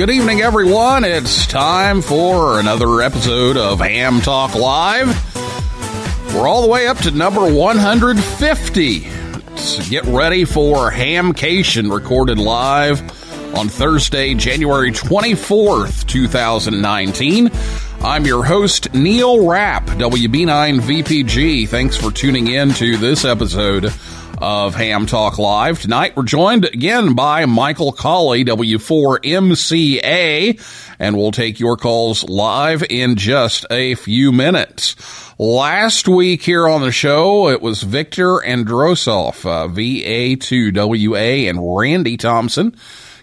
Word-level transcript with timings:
Good 0.00 0.08
evening, 0.08 0.40
everyone. 0.40 1.04
It's 1.04 1.46
time 1.46 2.00
for 2.00 2.58
another 2.58 3.02
episode 3.02 3.58
of 3.58 3.80
Ham 3.80 4.22
Talk 4.22 4.54
Live. 4.54 5.08
We're 6.32 6.48
all 6.48 6.62
the 6.62 6.68
way 6.68 6.86
up 6.86 6.96
to 7.00 7.10
number 7.10 7.42
150. 7.52 9.10
So 9.56 9.90
get 9.90 10.04
ready 10.06 10.46
for 10.46 10.90
Hamcation 10.90 11.94
recorded 11.94 12.38
live 12.38 13.02
on 13.54 13.68
Thursday, 13.68 14.32
January 14.32 14.90
24th, 14.90 16.06
2019. 16.06 17.50
I'm 18.02 18.24
your 18.24 18.44
host, 18.44 18.94
Neil 18.94 19.46
Rapp, 19.46 19.84
WB9VPG. 19.86 21.68
Thanks 21.68 21.98
for 21.98 22.10
tuning 22.10 22.46
in 22.46 22.72
to 22.74 22.96
this 22.96 23.26
episode 23.26 23.92
of 24.38 24.74
Ham 24.74 25.04
Talk 25.04 25.38
Live. 25.38 25.82
Tonight 25.82 26.16
we're 26.16 26.22
joined 26.22 26.64
again 26.64 27.12
by 27.14 27.44
Michael 27.44 27.92
Colley, 27.92 28.42
W4MCA, 28.46 30.58
and 30.98 31.14
we'll 31.14 31.30
take 31.30 31.60
your 31.60 31.76
calls 31.76 32.24
live 32.24 32.82
in 32.88 33.16
just 33.16 33.66
a 33.70 33.94
few 33.96 34.32
minutes. 34.32 34.96
Last 35.38 36.08
week 36.08 36.42
here 36.42 36.66
on 36.66 36.80
the 36.80 36.92
show, 36.92 37.50
it 37.50 37.60
was 37.60 37.82
Victor 37.82 38.36
Androsov, 38.36 39.44
uh, 39.44 39.68
VA2WA, 39.68 41.50
and 41.50 41.76
Randy 41.76 42.16
Thompson. 42.16 42.74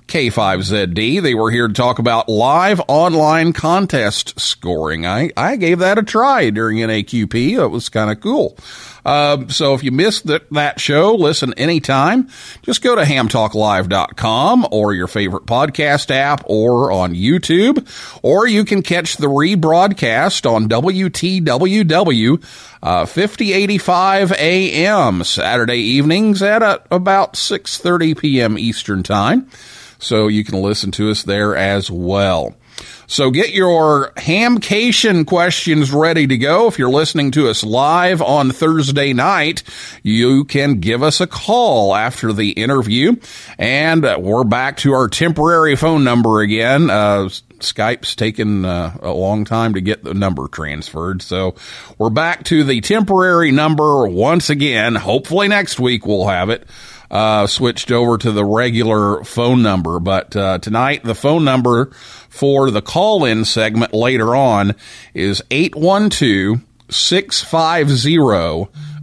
K5ZD. 0.07 1.21
They 1.21 1.35
were 1.35 1.51
here 1.51 1.67
to 1.67 1.73
talk 1.73 1.99
about 1.99 2.29
live 2.29 2.81
online 2.87 3.53
contest 3.53 4.39
scoring. 4.39 5.05
I, 5.05 5.31
I 5.35 5.55
gave 5.55 5.79
that 5.79 5.97
a 5.97 6.03
try 6.03 6.49
during 6.49 6.77
NAQP. 6.77 7.59
It 7.59 7.67
was 7.67 7.89
kind 7.89 8.09
of 8.09 8.21
cool. 8.21 8.57
Uh, 9.05 9.47
so 9.47 9.73
if 9.73 9.83
you 9.83 9.91
missed 9.91 10.27
that, 10.27 10.49
that 10.51 10.81
show, 10.81 11.15
listen 11.15 11.53
anytime. 11.53 12.27
Just 12.61 12.81
go 12.81 12.93
to 12.93 13.03
hamtalklive.com 13.03 14.67
or 14.69 14.93
your 14.93 15.07
favorite 15.07 15.45
podcast 15.45 16.11
app 16.11 16.43
or 16.45 16.91
on 16.91 17.13
YouTube, 17.13 17.87
or 18.21 18.45
you 18.47 18.65
can 18.65 18.81
catch 18.81 19.15
the 19.15 19.27
rebroadcast 19.27 20.49
on 20.49 20.67
WTWW 20.67 22.43
uh, 22.83 23.05
5085 23.05 24.31
AM 24.33 25.23
Saturday 25.23 25.79
evenings 25.79 26.41
at 26.41 26.61
uh, 26.61 26.79
about 26.91 27.33
6:30 27.33 28.17
p.m. 28.17 28.57
Eastern 28.57 29.03
Time. 29.03 29.49
So 29.99 30.27
you 30.27 30.43
can 30.43 30.61
listen 30.61 30.91
to 30.91 31.09
us 31.09 31.23
there 31.23 31.55
as 31.55 31.89
well. 31.89 32.55
So 33.09 33.31
get 33.31 33.53
your 33.53 34.11
hamcation 34.17 35.25
questions 35.25 35.91
ready 35.91 36.27
to 36.27 36.37
go. 36.37 36.67
If 36.67 36.77
you're 36.77 36.89
listening 36.89 37.31
to 37.31 37.49
us 37.49 37.63
live 37.63 38.21
on 38.21 38.51
Thursday 38.51 39.13
night, 39.13 39.63
you 40.03 40.43
can 40.43 40.81
give 40.81 41.01
us 41.01 41.21
a 41.21 41.27
call 41.27 41.95
after 41.95 42.33
the 42.33 42.51
interview. 42.51 43.15
And 43.57 44.03
uh, 44.03 44.17
we're 44.19 44.43
back 44.43 44.77
to 44.77 44.91
our 44.91 45.07
temporary 45.07 45.77
phone 45.77 46.03
number 46.03 46.41
again. 46.41 46.89
Uh, 46.89 47.29
Skype's 47.59 48.15
taken 48.15 48.65
uh, 48.65 48.97
a 49.01 49.11
long 49.11 49.45
time 49.45 49.73
to 49.75 49.81
get 49.81 50.03
the 50.03 50.13
number 50.13 50.47
transferred. 50.49 51.21
So 51.21 51.55
we're 51.97 52.09
back 52.09 52.43
to 52.45 52.63
the 52.65 52.81
temporary 52.81 53.51
number 53.51 54.05
once 54.07 54.49
again. 54.49 54.95
Hopefully 54.95 55.47
next 55.47 55.79
week 55.79 56.05
we'll 56.05 56.27
have 56.27 56.49
it 56.49 56.67
uh, 57.09 57.47
switched 57.47 57.91
over 57.91 58.17
to 58.17 58.31
the 58.31 58.45
regular 58.45 59.23
phone 59.23 59.61
number. 59.61 59.99
But 59.99 60.35
uh, 60.35 60.59
tonight, 60.59 61.03
the 61.03 61.15
phone 61.15 61.43
number 61.43 61.91
for 62.29 62.71
the 62.71 62.81
call 62.81 63.25
in 63.25 63.45
segment 63.45 63.93
later 63.93 64.35
on 64.35 64.75
is 65.13 65.41
812 65.51 66.61
650 66.89 68.17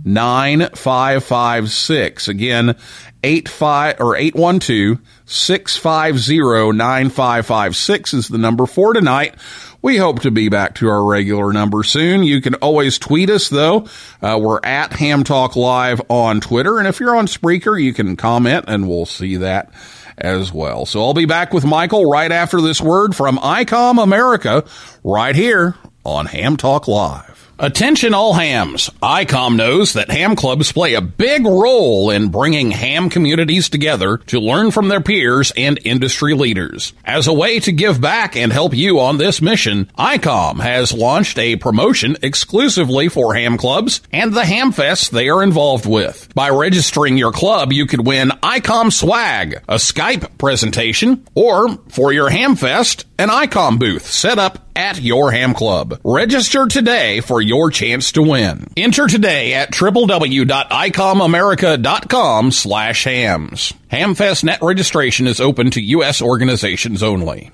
9556. 0.05 2.29
Again, 2.29 2.77
85 3.23 4.01
or 4.01 4.17
812 4.17 4.99
650 5.27 6.77
9556 6.77 8.15
is 8.15 8.29
the 8.29 8.39
number 8.39 8.67
for 8.67 8.93
tonight. 8.93 9.35
We 9.81 9.97
hope 9.99 10.23
to 10.23 10.31
be 10.31 10.49
back 10.49 10.77
to 10.77 10.89
our 10.89 11.05
regular 11.05 11.53
number 11.53 11.83
soon. 11.83 12.23
You 12.23 12.41
can 12.41 12.55
always 12.55 12.99
tweet 12.99 13.29
us 13.29 13.51
though. 13.51 13.87
Uh, 14.23 14.39
we're 14.41 14.61
at 14.63 14.95
Ham 14.95 15.25
Talk 15.25 15.57
Live 15.57 16.01
on 16.09 16.41
Twitter. 16.41 16.79
And 16.79 16.89
if 16.89 17.01
you're 17.01 17.17
on 17.17 17.27
Spreaker, 17.27 17.83
you 17.83 17.93
can 17.93 18.17
comment 18.17 18.65
and 18.69 18.89
we'll 18.89 19.05
see 19.05 19.37
that 19.37 19.71
as 20.17 20.51
well. 20.53 20.87
So 20.87 21.03
I'll 21.03 21.13
be 21.13 21.27
back 21.27 21.53
with 21.53 21.67
Michael 21.67 22.11
right 22.11 22.33
after 22.33 22.61
this 22.61 22.81
word 22.81 23.15
from 23.15 23.37
ICOM 23.37 24.03
America 24.03 24.65
right 25.03 25.35
here 25.35 25.75
on 26.05 26.27
Ham 26.27 26.57
Talk 26.57 26.89
Live. 26.89 27.53
Attention 27.57 28.15
all 28.15 28.33
hams. 28.33 28.91
ICOM 29.01 29.55
knows 29.55 29.93
that 29.93 30.11
ham 30.11 30.35
clubs 30.35 30.73
play 30.73 30.95
a 30.95 31.01
big 31.01 31.47
role 31.47 32.11
in 32.11 32.29
bringing 32.29 32.73
ham 32.73 33.09
communities 33.09 33.69
together 33.69 34.17
to 34.17 34.41
learn 34.41 34.73
from 34.73 34.89
their 34.89 35.01
peers 35.01 35.53
and 35.57 35.79
industry 35.85 36.35
leaders. 36.35 36.93
As 37.05 37.29
a 37.29 37.33
way 37.33 37.61
to 37.61 37.71
give 37.71 38.01
back 38.01 38.37
and 38.37 38.53
help 38.53 38.75
you 38.75 38.99
on 38.99 39.19
this 39.19 39.41
mission, 39.41 39.89
ICOM 39.97 40.61
has 40.61 40.93
launched 40.93 41.39
a 41.39 41.55
promotion 41.55 42.17
exclusively 42.23 43.09
for 43.09 43.35
ham 43.35 43.57
clubs 43.57 44.01
and 44.13 44.35
the 44.35 44.45
ham 44.45 44.73
fests 44.73 45.09
they 45.09 45.29
are 45.29 45.43
involved 45.43 45.87
with. 45.87 46.29
By 46.35 46.51
registering 46.51 47.19
your 47.19 47.31
club, 47.31 47.73
you 47.73 47.87
could 47.87 48.05
win 48.05 48.31
ICOM 48.43 48.93
swag, 48.93 49.63
a 49.69 49.77
Skype 49.77 50.39
presentation, 50.39 51.25
or 51.37 51.79
for 51.89 52.13
your 52.13 52.31
ham 52.31 52.57
fest, 52.57 53.07
an 53.17 53.29
ICOM 53.29 53.79
booth 53.79 54.07
set 54.07 54.41
up 54.41 54.59
at 54.77 55.01
your 55.01 55.31
ham 55.31 55.55
club. 55.55 56.01
Register 56.03 56.67
today 56.67 57.21
for 57.21 57.41
your 57.45 57.71
chance 57.71 58.13
to 58.13 58.23
win. 58.23 58.67
Enter 58.77 59.07
today 59.07 59.55
at 59.55 59.73
www.icomamerica.com 59.73 62.51
slash 62.51 63.05
hams. 63.05 63.73
Hamfest 63.91 64.45
net 64.45 64.59
registration 64.63 65.27
is 65.27 65.41
open 65.41 65.71
to 65.71 65.81
U.S. 65.81 66.21
organizations 66.21 67.03
only. 67.03 67.51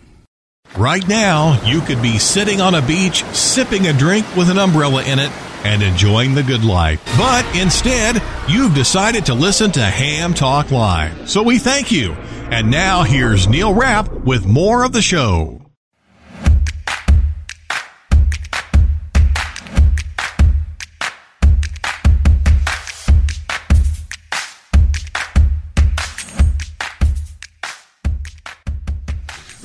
Right 0.77 1.07
now, 1.09 1.61
you 1.65 1.81
could 1.81 2.01
be 2.01 2.19
sitting 2.19 2.61
on 2.61 2.77
a 2.77 2.87
beach, 2.87 3.25
sipping 3.35 3.89
a 3.89 3.93
drink 3.93 4.25
with 4.37 4.51
an 4.51 4.59
umbrella 4.59 5.03
in 5.03 5.19
it, 5.19 5.33
and 5.65 5.83
enjoying 5.83 6.35
the 6.35 6.45
good 6.45 6.65
life. 6.65 7.03
But 7.19 7.45
instead, 7.57 8.23
you've 8.49 8.75
decided 8.75 9.27
to 9.27 9.35
listen 9.35 9.73
to 9.73 9.83
Ham 9.83 10.33
Talk 10.33 10.71
Live. 10.71 11.29
So 11.29 11.43
we 11.43 11.59
thank 11.59 11.91
you. 11.91 12.13
And 12.53 12.71
now 12.71 13.03
here's 13.03 13.49
Neil 13.49 13.75
Rapp 13.75 14.11
with 14.11 14.47
more 14.47 14.85
of 14.85 14.93
the 14.93 15.03
show. 15.03 15.60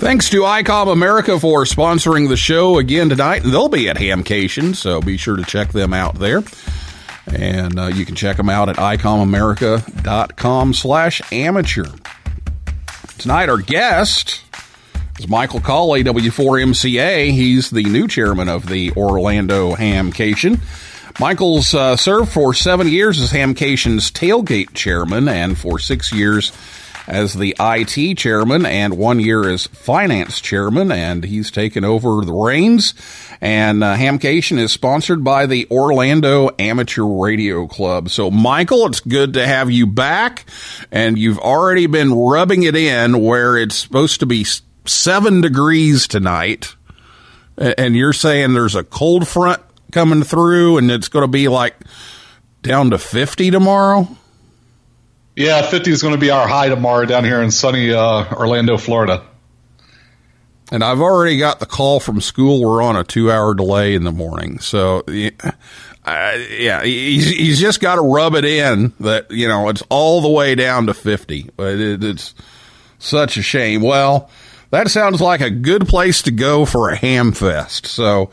Thanks 0.06 0.30
to 0.30 0.42
ICOM 0.42 0.92
America 0.92 1.40
for 1.40 1.63
sponsoring 1.63 2.30
the 2.30 2.38
show 2.38 2.78
again 2.78 3.10
tonight. 3.10 3.40
They'll 3.40 3.69
be 3.69 3.90
at 3.90 3.98
Hamcation, 3.98 4.75
so 4.75 5.02
be 5.02 5.18
sure 5.18 5.36
to 5.36 5.44
check 5.44 5.72
them 5.72 5.96
out 5.96 6.19
there. 6.19 6.44
And 7.25 7.80
uh, 7.80 7.88
you 7.88 8.06
can 8.06 8.13
check 8.13 8.38
them 8.38 8.48
out 8.48 8.69
at 8.69 8.75
icomamerica.com 8.75 10.74
slash 10.75 11.34
amateur. 11.34 11.88
Tonight, 13.18 13.50
our 13.50 13.57
guest 13.57 14.44
is 15.18 15.28
Michael 15.28 15.60
Colley, 15.60 16.04
W4MCA. 16.04 17.31
He's 17.31 17.72
the 17.72 17.86
new 17.86 18.07
chairman 18.07 18.48
of 18.48 18.68
the 18.68 18.92
Orlando 18.92 19.74
Hamcation. 19.74 20.60
Michael's 21.19 21.74
uh, 21.74 21.96
served 21.96 22.31
for 22.31 22.54
seven 22.54 22.90
years 22.90 23.19
as 23.19 23.31
Hamcation's 23.31 24.12
tailgate 24.12 24.75
chairman 24.75 25.28
and 25.28 25.57
for 25.57 25.80
six 25.80 26.13
years 26.13 26.52
as 27.07 27.34
the 27.34 27.56
IT 27.60 28.18
chairman 28.18 28.66
and 28.66 28.98
one 28.98 29.19
year 29.19 29.48
as 29.48 29.68
finance 29.68 30.40
chairman, 30.42 30.92
and 30.92 31.24
he's 31.24 31.52
taken 31.52 31.84
over 31.84 32.24
the 32.25 32.34
reins. 32.34 32.94
And 33.42 33.84
uh, 33.84 33.96
Hamcation 33.96 34.57
is 34.57 34.72
sponsored 34.72 35.24
by 35.24 35.46
the 35.46 35.68
Orlando 35.69 36.50
Amateur 36.57 37.04
Radio 37.04 37.68
Club. 37.68 38.10
So, 38.10 38.31
Michael, 38.31 38.88
it's 38.88 39.02
good 39.02 39.34
to 39.34 39.46
have 39.46 39.69
you 39.69 39.86
back, 39.86 40.46
and 40.92 41.18
you've 41.18 41.40
already 41.40 41.88
been 41.88 42.13
rubbing 42.13 42.63
it 42.63 42.75
in 42.75 43.24
where 43.24 43.57
it's 43.57 43.75
supposed 43.75 44.22
to 44.22 44.25
be 44.25 44.46
seven 44.86 45.42
degrees 45.42 46.07
tonight, 46.07 46.75
and 47.57 47.96
you're 47.96 48.13
saying 48.13 48.54
there's 48.54 48.75
a 48.75 48.84
cold 48.84 49.28
front 49.28 49.62
coming 49.92 50.24
through, 50.24 50.78
and 50.78 50.92
it's 50.92 51.07
going 51.07 51.24
to 51.24 51.28
be 51.28 51.48
like 51.48 51.75
down 52.62 52.90
to 52.92 52.98
50 52.98 53.52
tomorrow. 53.52 54.07
Yeah, 55.35 55.63
50 55.63 55.91
is 55.91 56.01
going 56.01 56.13
to 56.13 56.19
be 56.19 56.29
our 56.29 56.47
high 56.47 56.69
tomorrow 56.69 57.05
down 57.05 57.25
here 57.25 57.41
in 57.41 57.51
sunny 57.51 57.91
uh, 57.91 58.33
Orlando, 58.33 58.77
Florida. 58.77 59.25
And 60.71 60.81
I've 60.81 61.01
already 61.01 61.37
got 61.37 61.59
the 61.59 61.65
call 61.65 61.99
from 61.99 62.21
school. 62.21 62.61
We're 62.61 62.81
on 62.81 62.95
a 62.95 63.03
two 63.03 63.29
hour 63.29 63.53
delay 63.53 63.95
in 63.95 64.05
the 64.05 64.13
morning. 64.13 64.59
So, 64.59 65.03
yeah, 65.09 65.31
yeah 66.07 66.83
he's, 66.83 67.29
he's 67.29 67.59
just 67.59 67.81
got 67.81 67.95
to 67.95 68.01
rub 68.01 68.35
it 68.35 68.45
in 68.45 68.93
that, 69.01 69.29
you 69.29 69.49
know, 69.49 69.67
it's 69.67 69.83
all 69.89 70.21
the 70.21 70.29
way 70.29 70.55
down 70.55 70.87
to 70.87 70.93
50. 70.93 71.51
It, 71.59 72.03
it's 72.03 72.33
such 72.97 73.35
a 73.35 73.41
shame. 73.41 73.81
Well, 73.81 74.29
that 74.71 74.89
sounds 74.89 75.19
like 75.19 75.41
a 75.41 75.49
good 75.49 75.85
place 75.85 76.21
to 76.23 76.31
go 76.31 76.65
for 76.65 76.89
a 76.89 76.95
ham 76.95 77.33
fest. 77.33 77.87
So, 77.87 78.31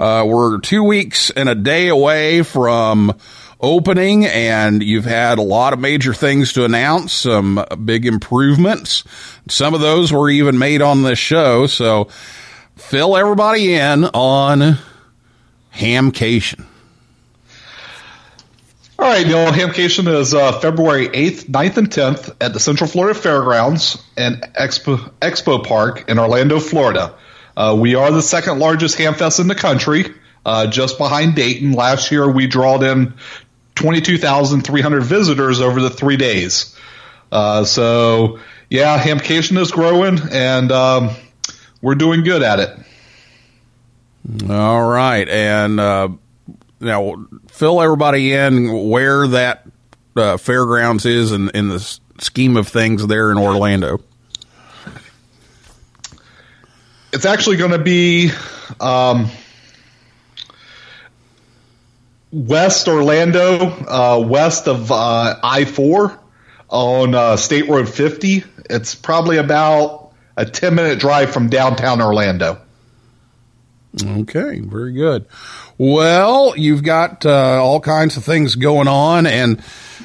uh, 0.00 0.24
we're 0.26 0.58
two 0.58 0.82
weeks 0.82 1.30
and 1.30 1.48
a 1.48 1.54
day 1.54 1.88
away 1.88 2.42
from 2.42 3.14
opening 3.60 4.24
and 4.24 4.82
you've 4.82 5.04
had 5.04 5.38
a 5.38 5.42
lot 5.42 5.72
of 5.72 5.78
major 5.78 6.14
things 6.14 6.52
to 6.54 6.64
announce, 6.64 7.12
some 7.12 7.64
big 7.84 8.06
improvements. 8.06 9.04
Some 9.48 9.74
of 9.74 9.80
those 9.80 10.12
were 10.12 10.30
even 10.30 10.58
made 10.58 10.82
on 10.82 11.02
this 11.02 11.18
show. 11.18 11.66
So 11.66 12.08
fill 12.76 13.16
everybody 13.16 13.74
in 13.74 14.04
on 14.06 14.78
Hamcation. 15.74 16.64
All 19.00 19.06
right, 19.06 19.26
Neil. 19.26 19.46
Hamcation 19.46 20.06
is 20.14 20.34
uh, 20.34 20.60
February 20.60 21.08
8th, 21.08 21.46
9th, 21.46 21.76
and 21.78 21.90
10th 21.90 22.36
at 22.38 22.52
the 22.52 22.60
Central 22.60 22.86
Florida 22.86 23.18
Fairgrounds 23.18 23.96
and 24.14 24.42
Expo, 24.60 25.10
Expo 25.22 25.66
Park 25.66 26.10
in 26.10 26.18
Orlando, 26.18 26.60
Florida. 26.60 27.14
Uh, 27.56 27.74
we 27.80 27.94
are 27.94 28.10
the 28.10 28.20
second 28.20 28.58
largest 28.58 28.98
ham 28.98 29.14
fest 29.14 29.40
in 29.40 29.48
the 29.48 29.54
country, 29.54 30.12
uh, 30.44 30.66
just 30.66 30.98
behind 30.98 31.34
Dayton. 31.34 31.72
Last 31.72 32.12
year, 32.12 32.30
we 32.30 32.46
drawed 32.46 32.82
in 32.82 33.14
22,300 33.80 35.02
visitors 35.02 35.60
over 35.60 35.80
the 35.80 35.90
three 35.90 36.18
days. 36.18 36.76
Uh, 37.32 37.64
so, 37.64 38.38
yeah, 38.68 38.98
Hamcation 39.02 39.58
is 39.58 39.70
growing, 39.72 40.18
and 40.30 40.70
um, 40.70 41.10
we're 41.80 41.94
doing 41.94 42.22
good 42.22 42.42
at 42.42 42.60
it. 42.60 42.78
All 44.50 44.86
right, 44.86 45.26
and 45.26 45.80
uh, 45.80 46.08
now 46.78 47.26
fill 47.48 47.80
everybody 47.80 48.34
in 48.34 48.88
where 48.90 49.26
that 49.28 49.66
uh, 50.14 50.36
fairgrounds 50.36 51.06
is 51.06 51.32
in, 51.32 51.48
in 51.50 51.68
the 51.68 51.80
scheme 52.18 52.58
of 52.58 52.68
things 52.68 53.06
there 53.06 53.30
in 53.30 53.38
Orlando. 53.38 54.00
It's 57.12 57.24
actually 57.24 57.56
going 57.56 57.72
to 57.72 57.78
be 57.78 58.30
um, 58.78 59.30
West 62.32 62.86
Orlando, 62.88 63.58
uh, 63.58 64.24
west 64.24 64.68
of 64.68 64.92
uh, 64.92 65.38
I 65.42 65.64
four 65.64 66.18
on 66.68 67.14
uh, 67.14 67.36
State 67.36 67.68
Road 67.68 67.88
50. 67.88 68.44
It's 68.70 68.94
probably 68.94 69.38
about 69.38 70.12
a 70.36 70.46
10 70.46 70.74
minute 70.74 71.00
drive 71.00 71.32
from 71.32 71.48
downtown 71.48 72.00
Orlando. 72.00 72.60
Okay, 74.00 74.60
very 74.60 74.92
good. 74.92 75.26
Well, 75.76 76.54
you've 76.56 76.84
got 76.84 77.26
uh, 77.26 77.60
all 77.60 77.80
kinds 77.80 78.16
of 78.16 78.24
things 78.24 78.54
going 78.54 78.86
on, 78.86 79.26
and 79.26 79.60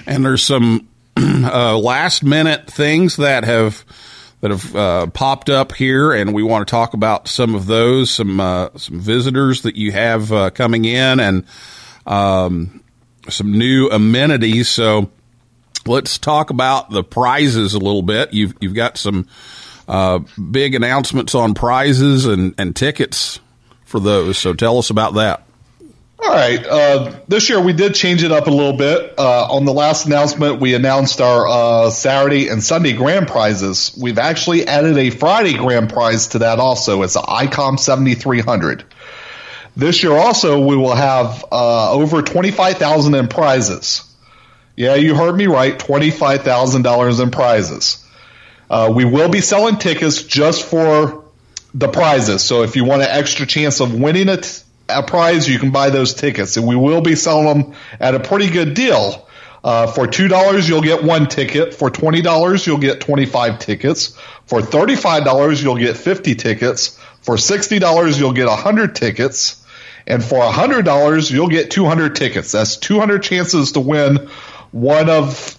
and 0.07 0.25
there's 0.25 0.43
some 0.43 0.87
uh, 1.17 1.77
last 1.77 2.23
minute 2.23 2.65
things 2.65 3.17
that 3.17 3.43
have 3.43 3.85
that 4.41 4.49
have 4.49 4.75
uh, 4.75 5.07
popped 5.07 5.51
up 5.51 5.73
here, 5.73 6.11
and 6.11 6.33
we 6.33 6.41
want 6.41 6.67
to 6.67 6.71
talk 6.71 6.95
about 6.95 7.27
some 7.27 7.53
of 7.53 7.67
those, 7.67 8.09
some 8.09 8.39
uh, 8.39 8.69
some 8.75 8.99
visitors 8.99 9.61
that 9.61 9.75
you 9.75 9.91
have 9.91 10.31
uh, 10.31 10.49
coming 10.49 10.85
in, 10.85 11.19
and 11.19 11.45
um, 12.05 12.83
some 13.29 13.51
new 13.51 13.89
amenities. 13.89 14.69
So 14.69 15.11
let's 15.85 16.17
talk 16.17 16.49
about 16.49 16.89
the 16.89 17.03
prizes 17.03 17.73
a 17.73 17.79
little 17.79 18.01
bit. 18.01 18.33
You've 18.33 18.53
you've 18.59 18.75
got 18.75 18.97
some 18.97 19.27
uh, 19.87 20.19
big 20.51 20.75
announcements 20.75 21.35
on 21.35 21.53
prizes 21.53 22.25
and, 22.25 22.55
and 22.57 22.75
tickets 22.75 23.39
for 23.85 23.99
those. 23.99 24.37
So 24.37 24.53
tell 24.53 24.77
us 24.77 24.89
about 24.89 25.15
that. 25.15 25.45
All 26.17 26.31
right. 26.31 26.65
Uh, 26.65 27.19
this 27.27 27.49
year 27.49 27.61
we 27.61 27.73
did 27.73 27.93
change 27.93 28.23
it 28.23 28.31
up 28.31 28.47
a 28.47 28.49
little 28.49 28.77
bit. 28.77 29.13
Uh, 29.17 29.47
on 29.51 29.65
the 29.65 29.73
last 29.73 30.05
announcement, 30.05 30.59
we 30.61 30.73
announced 30.73 31.19
our 31.19 31.47
uh, 31.47 31.89
Saturday 31.89 32.47
and 32.47 32.63
Sunday 32.63 32.93
grand 32.93 33.27
prizes. 33.27 33.95
We've 34.01 34.17
actually 34.17 34.65
added 34.65 34.97
a 34.97 35.09
Friday 35.09 35.53
grand 35.53 35.91
prize 35.91 36.29
to 36.29 36.39
that 36.39 36.57
also. 36.59 37.03
It's 37.03 37.15
an 37.15 37.23
ICOM 37.23 37.77
7300. 37.77 38.85
This 39.75 40.03
year 40.03 40.13
also 40.13 40.65
we 40.65 40.75
will 40.75 40.95
have 40.95 41.43
uh, 41.51 41.91
over 41.91 42.21
25,000 42.21 43.13
in 43.15 43.27
prizes. 43.27 44.03
Yeah, 44.75 44.95
you 44.95 45.15
heard 45.15 45.35
me 45.35 45.47
right. 45.47 45.77
$25,000 45.77 47.21
in 47.21 47.31
prizes. 47.31 48.05
Uh, 48.69 48.91
we 48.93 49.05
will 49.05 49.29
be 49.29 49.41
selling 49.41 49.77
tickets 49.77 50.23
just 50.23 50.65
for 50.65 51.25
the 51.73 51.87
prizes. 51.87 52.43
So 52.43 52.63
if 52.63 52.75
you 52.75 52.85
want 52.85 53.01
an 53.01 53.09
extra 53.09 53.45
chance 53.45 53.79
of 53.79 53.93
winning 53.93 54.29
a, 54.29 54.37
t- 54.37 54.63
a 54.89 55.03
prize, 55.03 55.47
you 55.47 55.59
can 55.59 55.71
buy 55.71 55.89
those 55.89 56.13
tickets. 56.13 56.57
And 56.57 56.67
we 56.67 56.75
will 56.75 57.01
be 57.01 57.15
selling 57.15 57.45
them 57.45 57.75
at 57.99 58.15
a 58.15 58.19
pretty 58.19 58.49
good 58.49 58.73
deal. 58.73 59.27
Uh, 59.63 59.87
for 59.87 60.05
two 60.05 60.27
dollars, 60.27 60.69
you'll 60.69 60.83
get 60.83 61.03
one 61.03 61.27
ticket. 61.27 61.73
For 61.73 61.89
twenty 61.89 62.21
dollars, 62.21 62.67
you'll 62.67 62.77
get 62.77 63.01
twenty-five 63.01 63.57
tickets. 63.57 64.15
For 64.45 64.61
thirty-five 64.61 65.25
dollars, 65.25 65.63
you'll 65.63 65.79
get 65.79 65.97
fifty 65.97 66.35
tickets. 66.35 66.99
For 67.21 67.35
sixty 67.35 67.79
dollars, 67.79 68.19
you'll 68.19 68.33
get 68.33 68.47
hundred 68.47 68.95
tickets. 68.95 69.64
And 70.07 70.23
for 70.23 70.41
hundred 70.43 70.85
dollars, 70.85 71.31
you'll 71.31 71.49
get 71.49 71.71
two 71.71 71.85
hundred 71.85 72.15
tickets. 72.15 72.51
That's 72.51 72.77
two 72.77 72.99
hundred 72.99 73.23
chances 73.23 73.73
to 73.73 73.79
win 73.79 74.29
one 74.71 75.09
of 75.09 75.57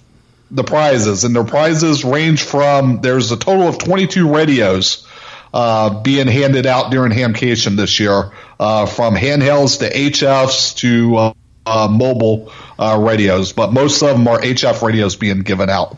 the 0.51 0.63
prizes. 0.63 1.25
And 1.25 1.35
the 1.35 1.45
prizes 1.45 2.05
range 2.05 2.43
from 2.43 3.01
there's 3.01 3.33
a 3.33 3.37
total 3.37 3.67
of 3.67 3.79
twenty-two 3.79 4.33
radios 4.33 5.07
uh, 5.53 6.01
being 6.03 6.29
handed 6.29 6.67
out 6.67 6.91
during 6.91 7.13
Hamcation 7.13 7.77
this 7.77 7.99
year, 7.99 8.31
uh, 8.61 8.87
from 8.87 9.15
handhelds 9.15 9.79
to 9.81 9.91
HFs 9.91 10.77
to 10.77 11.17
uh, 11.17 11.33
uh, 11.65 11.89
mobile 11.91 12.53
uh, 12.79 12.99
radios, 13.01 13.53
but 13.53 13.73
most 13.73 14.03
of 14.03 14.17
them 14.17 14.29
are 14.29 14.41
HF 14.41 14.83
radios 14.83 15.17
being 15.17 15.41
given 15.41 15.69
out. 15.69 15.97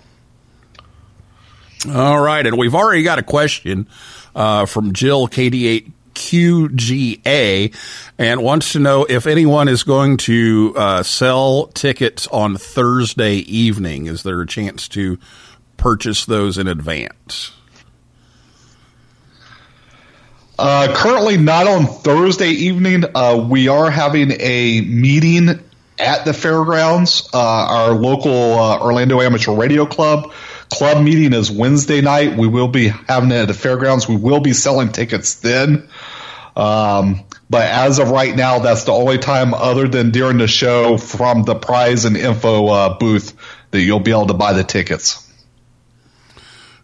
All 1.88 2.20
right, 2.20 2.44
and 2.44 2.56
we've 2.56 2.74
already 2.74 3.02
got 3.02 3.18
a 3.18 3.22
question 3.22 3.88
uh, 4.34 4.66
from 4.66 4.92
Jill 4.92 5.28
KD8 5.28 5.92
QGA 6.18 7.74
and 8.18 8.42
wants 8.42 8.72
to 8.72 8.80
know 8.80 9.06
if 9.08 9.26
anyone 9.26 9.68
is 9.68 9.84
going 9.84 10.16
to 10.18 10.74
uh, 10.76 11.02
sell 11.04 11.68
tickets 11.68 12.26
on 12.28 12.56
Thursday 12.56 13.36
evening. 13.36 14.06
Is 14.06 14.24
there 14.24 14.40
a 14.40 14.46
chance 14.46 14.88
to 14.88 15.18
purchase 15.76 16.26
those 16.26 16.58
in 16.58 16.66
advance? 16.66 17.52
Uh, 20.58 20.92
currently 20.92 21.36
not 21.36 21.68
on 21.68 21.86
Thursday 21.86 22.50
evening. 22.50 23.04
Uh, 23.14 23.46
we 23.48 23.68
are 23.68 23.88
having 23.88 24.32
a 24.40 24.80
meeting 24.80 25.50
at 26.00 26.24
the 26.24 26.34
fairgrounds. 26.34 27.30
Uh, 27.32 27.38
our 27.38 27.92
local 27.92 28.54
uh, 28.54 28.80
Orlando 28.80 29.20
Amateur 29.20 29.54
Radio 29.54 29.86
Club 29.86 30.32
club 30.70 31.02
meeting 31.02 31.32
is 31.32 31.50
Wednesday 31.50 32.00
night. 32.00 32.36
We 32.36 32.48
will 32.48 32.68
be 32.68 32.88
having 32.88 33.30
it 33.30 33.36
at 33.36 33.48
the 33.48 33.54
fairgrounds. 33.54 34.08
We 34.08 34.16
will 34.16 34.40
be 34.40 34.52
selling 34.52 34.90
tickets 34.90 35.36
then. 35.36 35.88
Um, 36.58 37.20
but 37.48 37.62
as 37.70 37.98
of 38.00 38.10
right 38.10 38.34
now, 38.34 38.58
that's 38.58 38.84
the 38.84 38.92
only 38.92 39.16
time 39.18 39.54
other 39.54 39.86
than 39.88 40.10
during 40.10 40.38
the 40.38 40.48
show 40.48 40.98
from 40.98 41.44
the 41.44 41.54
prize 41.54 42.04
and 42.04 42.16
info 42.16 42.66
uh, 42.66 42.98
booth 42.98 43.34
that 43.70 43.80
you'll 43.80 44.00
be 44.00 44.10
able 44.10 44.26
to 44.26 44.34
buy 44.34 44.52
the 44.52 44.64
tickets. 44.64 45.24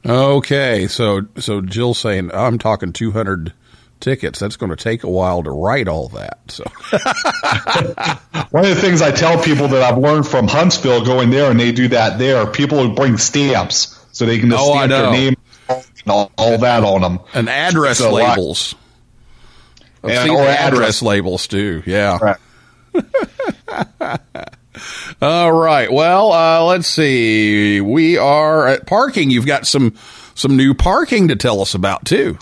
Okay, 0.06 0.86
so 0.86 1.22
so 1.38 1.60
Jill 1.60 1.94
saying 1.94 2.30
I'm 2.34 2.58
talking 2.58 2.92
200 2.92 3.52
tickets. 4.00 4.38
That's 4.38 4.56
going 4.56 4.70
to 4.70 4.76
take 4.76 5.02
a 5.02 5.08
while 5.10 5.42
to 5.42 5.50
write 5.50 5.88
all 5.88 6.08
that. 6.10 6.38
So 6.48 6.64
One 8.50 8.64
of 8.64 8.74
the 8.74 8.80
things 8.80 9.00
I 9.00 9.10
tell 9.12 9.42
people 9.42 9.68
that 9.68 9.82
I've 9.82 9.98
learned 9.98 10.26
from 10.28 10.46
Huntsville 10.46 11.04
going 11.04 11.30
there, 11.30 11.50
and 11.50 11.58
they 11.58 11.72
do 11.72 11.88
that 11.88 12.18
there, 12.18 12.46
people 12.46 12.94
bring 12.94 13.16
stamps 13.16 13.98
so 14.12 14.26
they 14.26 14.38
can 14.38 14.50
just 14.50 14.62
Oh, 14.62 14.72
stamp 14.74 14.90
their 14.90 15.10
name 15.10 15.34
and 15.68 15.84
all, 16.08 16.30
all 16.36 16.58
that 16.58 16.84
on 16.84 17.00
them. 17.00 17.20
and 17.32 17.48
address 17.48 17.98
So, 17.98 18.12
labels. 18.12 18.74
I've 18.74 18.83
And- 20.10 20.30
or 20.30 20.42
address 20.42 20.72
address- 20.72 21.02
labels 21.02 21.46
too. 21.46 21.82
Yeah. 21.86 22.18
Right. 22.20 22.36
All 25.22 25.52
right. 25.52 25.90
Well, 25.90 26.32
uh, 26.32 26.64
let's 26.64 26.88
see. 26.88 27.80
We 27.80 28.18
are 28.18 28.66
at 28.66 28.86
parking. 28.86 29.30
You've 29.30 29.46
got 29.46 29.66
some 29.66 29.94
some 30.34 30.56
new 30.56 30.74
parking 30.74 31.28
to 31.28 31.36
tell 31.36 31.60
us 31.60 31.74
about 31.74 32.04
too. 32.04 32.36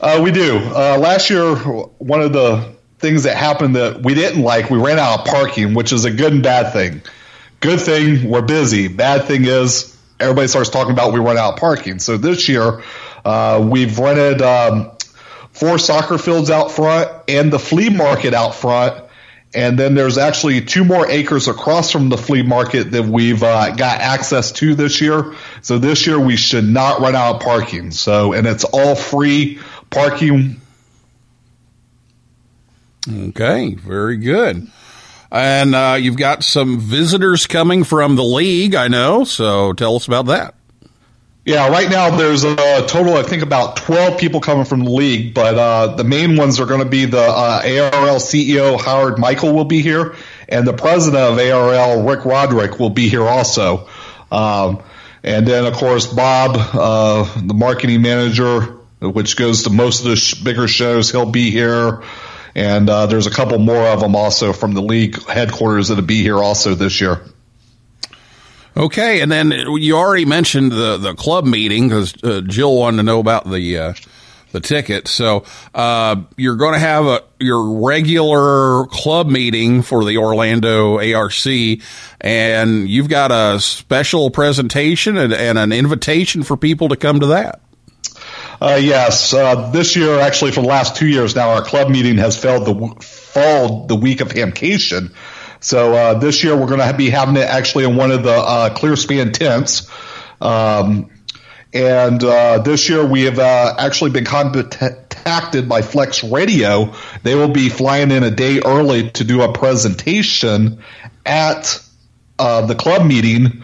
Uh, 0.00 0.20
we 0.22 0.30
do. 0.32 0.58
Uh, 0.58 0.98
last 0.98 1.30
year, 1.30 1.54
one 1.54 2.20
of 2.20 2.32
the 2.32 2.74
things 2.98 3.22
that 3.24 3.36
happened 3.36 3.76
that 3.76 4.02
we 4.02 4.14
didn't 4.14 4.42
like, 4.42 4.70
we 4.70 4.78
ran 4.78 4.98
out 4.98 5.20
of 5.20 5.26
parking, 5.26 5.74
which 5.74 5.92
is 5.92 6.04
a 6.04 6.10
good 6.10 6.32
and 6.32 6.42
bad 6.42 6.72
thing. 6.72 7.02
Good 7.60 7.80
thing, 7.80 8.28
we're 8.30 8.42
busy. 8.42 8.88
Bad 8.88 9.24
thing 9.24 9.44
is, 9.44 9.96
everybody 10.18 10.48
starts 10.48 10.70
talking 10.70 10.92
about 10.92 11.12
we 11.12 11.20
run 11.20 11.36
out 11.36 11.54
of 11.54 11.58
parking. 11.58 11.98
So 11.98 12.16
this 12.16 12.48
year, 12.48 12.82
uh, 13.24 13.66
we've 13.66 13.98
rented 13.98 14.40
um, 14.42 14.92
four 15.52 15.78
soccer 15.78 16.18
fields 16.18 16.50
out 16.50 16.70
front 16.70 17.10
and 17.28 17.52
the 17.52 17.58
flea 17.58 17.90
market 17.90 18.34
out 18.34 18.54
front. 18.54 19.04
And 19.52 19.76
then 19.76 19.94
there's 19.96 20.16
actually 20.16 20.60
two 20.60 20.84
more 20.84 21.10
acres 21.10 21.48
across 21.48 21.90
from 21.90 22.08
the 22.08 22.16
flea 22.16 22.42
market 22.42 22.92
that 22.92 23.04
we've 23.04 23.42
uh, 23.42 23.74
got 23.74 24.00
access 24.00 24.52
to 24.52 24.76
this 24.76 25.00
year. 25.00 25.34
So 25.62 25.78
this 25.78 26.06
year 26.06 26.20
we 26.20 26.36
should 26.36 26.64
not 26.64 27.00
run 27.00 27.16
out 27.16 27.36
of 27.36 27.42
parking. 27.42 27.90
So, 27.90 28.32
and 28.32 28.46
it's 28.46 28.62
all 28.62 28.94
free 28.94 29.58
parking. 29.90 30.60
Okay, 33.12 33.74
very 33.74 34.18
good. 34.18 34.68
And 35.32 35.74
uh, 35.74 35.96
you've 36.00 36.16
got 36.16 36.44
some 36.44 36.78
visitors 36.78 37.46
coming 37.48 37.82
from 37.82 38.14
the 38.14 38.22
league, 38.24 38.74
I 38.76 38.86
know. 38.86 39.24
So 39.24 39.72
tell 39.72 39.96
us 39.96 40.06
about 40.06 40.26
that. 40.26 40.54
Yeah, 41.50 41.66
right 41.66 41.90
now 41.90 42.16
there's 42.16 42.44
a 42.44 42.86
total, 42.86 43.16
I 43.16 43.24
think, 43.24 43.42
about 43.42 43.74
12 43.74 44.20
people 44.20 44.40
coming 44.40 44.64
from 44.64 44.84
the 44.84 44.90
league, 44.90 45.34
but 45.34 45.58
uh, 45.58 45.96
the 45.96 46.04
main 46.04 46.36
ones 46.36 46.60
are 46.60 46.64
going 46.64 46.78
to 46.78 46.88
be 46.88 47.06
the 47.06 47.20
uh, 47.20 47.62
ARRL 47.62 48.20
CEO 48.20 48.80
Howard 48.80 49.18
Michel 49.18 49.52
will 49.52 49.64
be 49.64 49.82
here, 49.82 50.14
and 50.48 50.64
the 50.64 50.72
president 50.72 51.20
of 51.20 51.38
ARRL 51.38 52.08
Rick 52.08 52.24
Roderick 52.24 52.78
will 52.78 52.90
be 52.90 53.08
here 53.08 53.24
also. 53.24 53.88
Um, 54.30 54.80
and 55.24 55.44
then, 55.44 55.66
of 55.66 55.74
course, 55.74 56.06
Bob, 56.06 56.52
uh, 56.56 57.40
the 57.40 57.54
marketing 57.54 58.02
manager, 58.02 58.60
which 59.00 59.36
goes 59.36 59.64
to 59.64 59.70
most 59.70 60.04
of 60.04 60.10
the 60.10 60.16
sh- 60.16 60.34
bigger 60.34 60.68
shows, 60.68 61.10
he'll 61.10 61.32
be 61.32 61.50
here. 61.50 62.04
And 62.54 62.88
uh, 62.88 63.06
there's 63.06 63.26
a 63.26 63.32
couple 63.32 63.58
more 63.58 63.88
of 63.88 63.98
them 63.98 64.14
also 64.14 64.52
from 64.52 64.74
the 64.74 64.82
league 64.82 65.20
headquarters 65.26 65.88
that'll 65.88 66.04
be 66.04 66.22
here 66.22 66.38
also 66.38 66.76
this 66.76 67.00
year. 67.00 67.22
Okay, 68.80 69.20
and 69.20 69.30
then 69.30 69.50
you 69.50 69.94
already 69.98 70.24
mentioned 70.24 70.72
the 70.72 70.96
the 70.96 71.14
club 71.14 71.44
meeting 71.44 71.88
because 71.88 72.14
uh, 72.24 72.40
Jill 72.40 72.74
wanted 72.74 72.96
to 72.96 73.02
know 73.02 73.20
about 73.20 73.44
the 73.44 73.76
uh, 73.76 73.92
the 74.52 74.60
ticket. 74.60 75.06
So 75.06 75.44
uh, 75.74 76.22
you're 76.38 76.56
going 76.56 76.72
to 76.72 76.78
have 76.78 77.04
a 77.04 77.22
your 77.38 77.82
regular 77.84 78.86
club 78.86 79.28
meeting 79.28 79.82
for 79.82 80.02
the 80.06 80.16
Orlando 80.16 80.98
ARC, 80.98 81.46
and 82.22 82.88
you've 82.88 83.10
got 83.10 83.30
a 83.30 83.60
special 83.60 84.30
presentation 84.30 85.18
and, 85.18 85.34
and 85.34 85.58
an 85.58 85.72
invitation 85.72 86.42
for 86.42 86.56
people 86.56 86.88
to 86.88 86.96
come 86.96 87.20
to 87.20 87.26
that. 87.26 87.60
Uh, 88.62 88.78
yes, 88.80 89.34
uh, 89.34 89.70
this 89.72 89.94
year, 89.94 90.20
actually, 90.20 90.52
for 90.52 90.62
the 90.62 90.68
last 90.68 90.96
two 90.96 91.06
years 91.06 91.36
now, 91.36 91.50
our 91.50 91.62
club 91.62 91.90
meeting 91.90 92.16
has 92.16 92.34
failed 92.34 92.66
the 92.66 93.04
fall 93.04 93.86
the 93.86 93.96
week 93.96 94.22
of 94.22 94.28
Hamcation. 94.28 95.12
So 95.60 95.94
uh, 95.94 96.14
this 96.14 96.42
year, 96.42 96.56
we're 96.56 96.66
going 96.66 96.80
to 96.80 96.96
be 96.96 97.10
having 97.10 97.36
it 97.36 97.46
actually 97.46 97.84
in 97.84 97.96
one 97.96 98.10
of 98.10 98.22
the 98.22 98.32
uh, 98.32 98.74
clear 98.74 98.96
span 98.96 99.32
tents. 99.32 99.90
Um, 100.40 101.10
and 101.72 102.22
uh, 102.24 102.58
this 102.58 102.88
year, 102.88 103.06
we 103.06 103.22
have 103.22 103.38
uh, 103.38 103.74
actually 103.78 104.10
been 104.10 104.24
contacted 104.24 105.68
by 105.68 105.82
Flex 105.82 106.24
Radio. 106.24 106.94
They 107.22 107.34
will 107.34 107.52
be 107.52 107.68
flying 107.68 108.10
in 108.10 108.24
a 108.24 108.30
day 108.30 108.60
early 108.64 109.10
to 109.10 109.24
do 109.24 109.42
a 109.42 109.52
presentation 109.52 110.82
at 111.24 111.80
uh, 112.38 112.66
the 112.66 112.74
club 112.74 113.06
meeting 113.06 113.62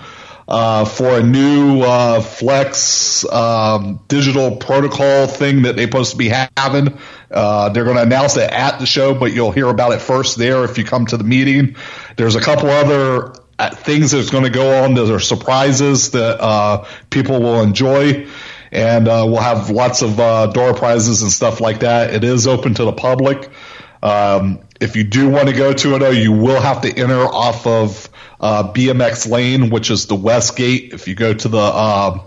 uh, 0.49 0.85
for 0.85 1.19
a 1.19 1.23
new 1.23 1.83
uh, 1.83 2.21
Flex 2.21 3.25
um, 3.31 4.01
digital 4.09 4.57
protocol 4.57 5.27
thing 5.27 5.63
that 5.63 5.77
they're 5.77 5.87
supposed 5.87 6.13
to 6.13 6.17
be 6.17 6.29
having. 6.29 6.99
Uh, 7.31 7.69
they're 7.71 7.85
going 7.85 7.97
to 7.97 8.03
announce 8.03 8.37
it 8.37 8.51
at 8.51 8.79
the 8.79 8.87
show, 8.87 9.15
but 9.15 9.33
you'll 9.33 9.51
hear 9.51 9.67
about 9.67 9.93
it 9.93 10.01
first 10.01 10.39
there 10.39 10.65
if 10.65 10.79
you 10.79 10.85
come 10.85 11.07
to 11.07 11.17
the 11.17 11.25
meeting. 11.25 11.77
There's 12.17 12.37
a 12.37 12.41
couple 12.41 12.71
other 12.71 13.35
uh, 13.59 13.75
things 13.75 14.13
that's 14.13 14.31
going 14.31 14.45
to 14.45 14.51
go 14.51 14.85
on 14.85 14.95
that 14.95 15.13
are 15.13 15.21
surprises 15.21 16.13
that 16.13 16.41
uh, 16.41 16.87
people 17.11 17.41
will 17.41 17.63
enjoy. 17.63 18.29
And 18.71 19.09
uh, 19.09 19.25
we'll 19.27 19.41
have 19.41 19.71
lots 19.71 20.03
of 20.03 20.17
door 20.53 20.75
prizes 20.75 21.23
and 21.23 21.31
stuff 21.31 21.61
like 21.61 21.81
that. 21.81 22.13
It 22.13 22.25
is 22.25 22.47
open 22.47 22.75
to 22.75 22.85
the 22.85 22.93
public. 22.93 23.49
Um, 24.03 24.61
if 24.81 24.97
you 24.97 25.05
do 25.05 25.29
want 25.29 25.49
to 25.49 25.55
go 25.55 25.73
to 25.73 25.95
it, 25.95 25.99
though, 26.01 26.11
you 26.11 26.33
will 26.33 26.61
have 26.61 26.83
to 26.83 26.89
enter 26.91 27.21
off 27.21 27.67
of 27.67 28.09
uh, 28.41 28.73
BMX 28.73 29.29
Lane, 29.29 29.71
which 29.71 29.91
is 29.91 30.07
the 30.07 30.17
West 30.17 30.57
Gate. 30.57 30.93
If 30.93 31.09
you 31.09 31.15
go 31.15 31.33
to 31.35 31.49
the 31.49 31.59
uh, 31.59 32.19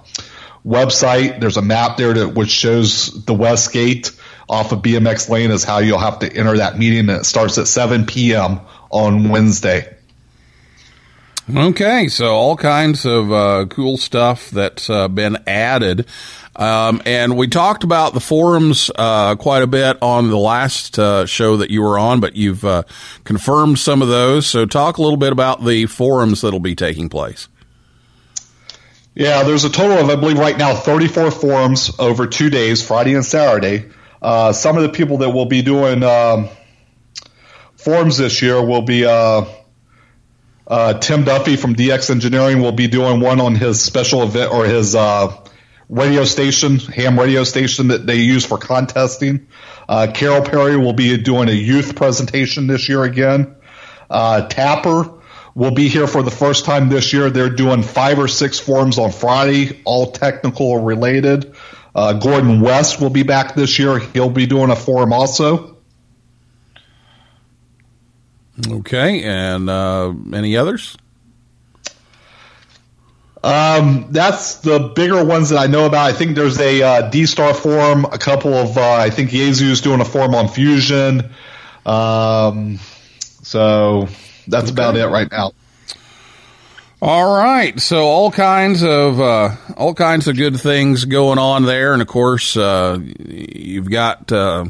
website, 0.65 1.39
there's 1.39 1.57
a 1.57 1.61
map 1.61 1.97
there 1.97 2.27
which 2.27 2.49
shows 2.49 3.25
the 3.25 3.33
West 3.33 3.71
Gate 3.71 4.11
off 4.47 4.71
of 4.71 4.79
BMX 4.81 5.29
Lane 5.29 5.51
is 5.51 5.63
how 5.63 5.77
you'll 5.79 5.99
have 5.99 6.19
to 6.19 6.33
enter 6.33 6.57
that 6.57 6.77
meeting. 6.77 7.09
And 7.09 7.21
it 7.21 7.25
starts 7.25 7.57
at 7.57 7.67
7 7.67 8.05
p.m. 8.05 8.61
on 8.89 9.29
Wednesday. 9.29 9.95
Okay, 11.55 12.09
so 12.09 12.27
all 12.27 12.55
kinds 12.55 13.05
of 13.05 13.31
uh, 13.31 13.65
cool 13.69 13.97
stuff 13.97 14.51
that's 14.51 14.87
uh, 14.87 15.07
been 15.07 15.37
added. 15.47 16.05
Um, 16.55 17.01
and 17.07 17.37
we 17.37 17.47
talked 17.47 17.83
about 17.83 18.13
the 18.13 18.19
forums 18.19 18.91
uh, 18.95 19.35
quite 19.35 19.63
a 19.63 19.67
bit 19.67 19.97
on 19.99 20.29
the 20.29 20.37
last 20.37 20.99
uh, 20.99 21.25
show 21.25 21.57
that 21.57 21.71
you 21.71 21.81
were 21.81 21.97
on, 21.97 22.19
but 22.19 22.35
you've 22.35 22.63
uh, 22.63 22.83
confirmed 23.23 23.79
some 23.79 24.03
of 24.03 24.09
those. 24.09 24.45
So 24.45 24.67
talk 24.67 24.97
a 24.97 25.01
little 25.01 25.17
bit 25.17 25.31
about 25.31 25.65
the 25.65 25.87
forums 25.87 26.41
that'll 26.41 26.59
be 26.59 26.75
taking 26.75 27.09
place. 27.09 27.47
Yeah, 29.15 29.41
there's 29.41 29.63
a 29.63 29.71
total 29.71 29.97
of, 29.97 30.09
I 30.09 30.17
believe, 30.17 30.37
right 30.37 30.57
now 30.57 30.75
34 30.75 31.31
forums 31.31 31.91
over 31.97 32.27
two 32.27 32.51
days, 32.51 32.85
Friday 32.85 33.15
and 33.15 33.25
Saturday. 33.25 33.89
Uh, 34.21 34.53
some 34.53 34.77
of 34.77 34.83
the 34.83 34.89
people 34.89 35.19
that 35.19 35.31
will 35.31 35.47
be 35.47 35.63
doing 35.63 36.03
um, 36.03 36.49
forums 37.75 38.17
this 38.17 38.43
year 38.43 38.63
will 38.63 38.83
be 38.83 39.03
uh, 40.69 40.93
Tim 40.93 41.23
Duffy 41.23 41.55
from 41.55 41.75
DX 41.75 42.11
Engineering 42.11 42.61
will 42.61 42.71
be 42.71 42.87
doing 42.87 43.19
one 43.19 43.41
on 43.41 43.55
his 43.55 43.81
special 43.81 44.21
event 44.23 44.53
or 44.53 44.65
his 44.65 44.93
uh, 44.95 45.35
radio 45.89 46.23
station, 46.23 46.77
ham 46.77 47.19
radio 47.19 47.43
station 47.43 47.87
that 47.87 48.05
they 48.05 48.17
use 48.17 48.45
for 48.45 48.59
contesting. 48.59 49.47
Uh, 49.87 50.11
Carol 50.13 50.43
Perry 50.43 50.77
will 50.77 50.93
be 50.93 51.17
doing 51.17 51.49
a 51.49 51.53
youth 51.53 51.95
presentation 51.95 52.67
this 52.67 52.87
year 52.87 53.03
again. 53.03 53.55
Uh, 54.09 54.47
TAPR 54.47 55.19
will 55.55 55.71
be 55.71 55.87
here 55.87 56.05
for 56.05 56.21
the 56.21 56.31
first 56.31 56.65
time 56.65 56.89
this 56.89 57.11
year. 57.13 57.31
They're 57.31 57.49
doing 57.49 57.81
five 57.81 58.19
or 58.19 58.27
six 58.27 58.59
forums 58.59 58.99
on 58.99 59.11
Friday, 59.11 59.81
all 59.85 60.11
technical 60.11 60.83
related. 60.83 61.55
Uh, 61.95 62.13
Gordon 62.13 62.61
West 62.61 63.01
will 63.01 63.09
be 63.09 63.23
back 63.23 63.55
this 63.55 63.79
year. 63.79 63.97
He'll 63.97 64.29
be 64.29 64.45
doing 64.45 64.69
a 64.69 64.75
forum 64.75 65.11
also. 65.11 65.78
Okay, 68.67 69.23
and 69.23 69.69
uh, 69.69 70.13
any 70.33 70.57
others? 70.57 70.97
Um, 73.41 74.07
that's 74.11 74.55
the 74.55 74.91
bigger 74.95 75.23
ones 75.23 75.49
that 75.49 75.59
I 75.59 75.67
know 75.67 75.85
about. 75.85 76.05
I 76.05 76.11
think 76.11 76.35
there's 76.35 76.59
a 76.59 76.81
uh, 76.81 77.09
D 77.09 77.25
Star 77.25 77.53
form, 77.53 78.05
a 78.05 78.17
couple 78.17 78.53
of 78.53 78.77
uh, 78.77 78.93
I 78.93 79.09
think 79.09 79.29
Yaesu's 79.29 79.81
doing 79.81 80.01
a 80.01 80.05
form 80.05 80.35
on 80.35 80.49
Fusion. 80.49 81.29
Um, 81.85 82.79
so 83.41 84.09
that's 84.47 84.65
okay. 84.65 84.73
about 84.73 84.97
it 84.97 85.07
right 85.07 85.31
now. 85.31 85.53
All 87.01 87.33
right, 87.33 87.79
so 87.79 88.03
all 88.03 88.29
kinds 88.29 88.83
of 88.83 89.21
uh, 89.21 89.55
all 89.77 89.93
kinds 89.93 90.27
of 90.27 90.35
good 90.35 90.59
things 90.59 91.05
going 91.05 91.39
on 91.39 91.63
there, 91.63 91.93
and 91.93 92.01
of 92.01 92.09
course 92.09 92.57
uh, 92.57 92.99
you've 92.99 93.89
got 93.89 94.29
uh, 94.33 94.65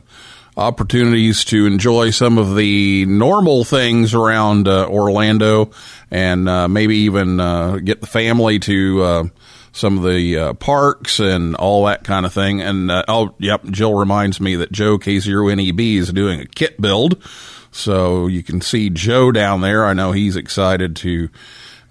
opportunities 0.59 1.45
to 1.45 1.65
enjoy 1.65 2.11
some 2.11 2.37
of 2.37 2.55
the 2.55 3.05
normal 3.05 3.63
things 3.63 4.13
around 4.13 4.67
uh, 4.67 4.87
Orlando, 4.87 5.71
and 6.11 6.47
uh, 6.47 6.67
maybe 6.67 6.97
even 6.97 7.39
uh, 7.39 7.77
get 7.77 8.01
the 8.01 8.07
family 8.07 8.59
to 8.59 9.31
some 9.71 9.97
of 9.97 10.03
the 10.03 10.55
parks 10.59 11.19
and 11.19 11.55
all 11.55 11.85
that 11.85 12.03
kind 12.03 12.25
of 12.25 12.33
thing. 12.33 12.61
And 12.61 12.91
oh, 12.91 13.33
yep, 13.39 13.63
Jill 13.65 13.93
reminds 13.93 14.41
me 14.41 14.55
that 14.55 14.71
Joe 14.71 14.97
K0NEB 14.97 15.95
is 15.95 16.11
doing 16.11 16.41
a 16.41 16.45
kit 16.45 16.79
build, 16.81 17.23
so 17.71 18.27
you 18.27 18.43
can 18.43 18.61
see 18.61 18.89
Joe 18.89 19.31
down 19.31 19.61
there. 19.61 19.85
I 19.85 19.93
know 19.93 20.11
he's 20.11 20.35
excited 20.35 20.95
to 20.97 21.29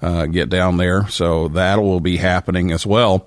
uh, 0.00 0.26
get 0.26 0.48
down 0.48 0.76
there. 0.76 1.08
So 1.08 1.48
that 1.48 1.80
will 1.82 2.00
be 2.00 2.16
happening 2.16 2.70
as 2.72 2.86
well. 2.86 3.26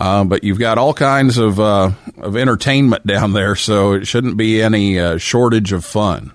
Uh, 0.00 0.24
but 0.24 0.42
you've 0.42 0.58
got 0.58 0.78
all 0.78 0.94
kinds 0.94 1.36
of 1.36 1.60
uh, 1.60 1.90
of 2.16 2.34
entertainment 2.34 3.06
down 3.06 3.34
there, 3.34 3.54
so 3.54 3.92
it 3.92 4.06
shouldn't 4.06 4.38
be 4.38 4.62
any 4.62 4.98
uh, 4.98 5.18
shortage 5.18 5.72
of 5.72 5.84
fun. 5.84 6.32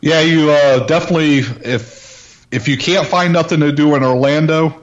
Yeah, 0.00 0.20
you 0.20 0.50
uh, 0.50 0.84
definitely 0.86 1.38
if 1.38 2.44
if 2.50 2.66
you 2.66 2.76
can't 2.76 3.06
find 3.06 3.32
nothing 3.32 3.60
to 3.60 3.70
do 3.70 3.94
in 3.94 4.02
Orlando, 4.02 4.82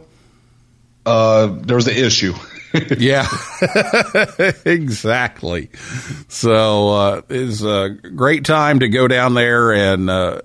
uh, 1.05 1.47
there's 1.47 1.87
an 1.87 1.97
issue. 1.97 2.33
yeah, 2.97 3.27
exactly. 4.65 5.69
So 6.29 6.89
uh, 6.89 7.21
it's 7.27 7.63
a 7.63 7.89
great 7.89 8.45
time 8.45 8.79
to 8.79 8.87
go 8.87 9.09
down 9.09 9.33
there 9.33 9.73
and 9.73 10.09
uh, 10.09 10.39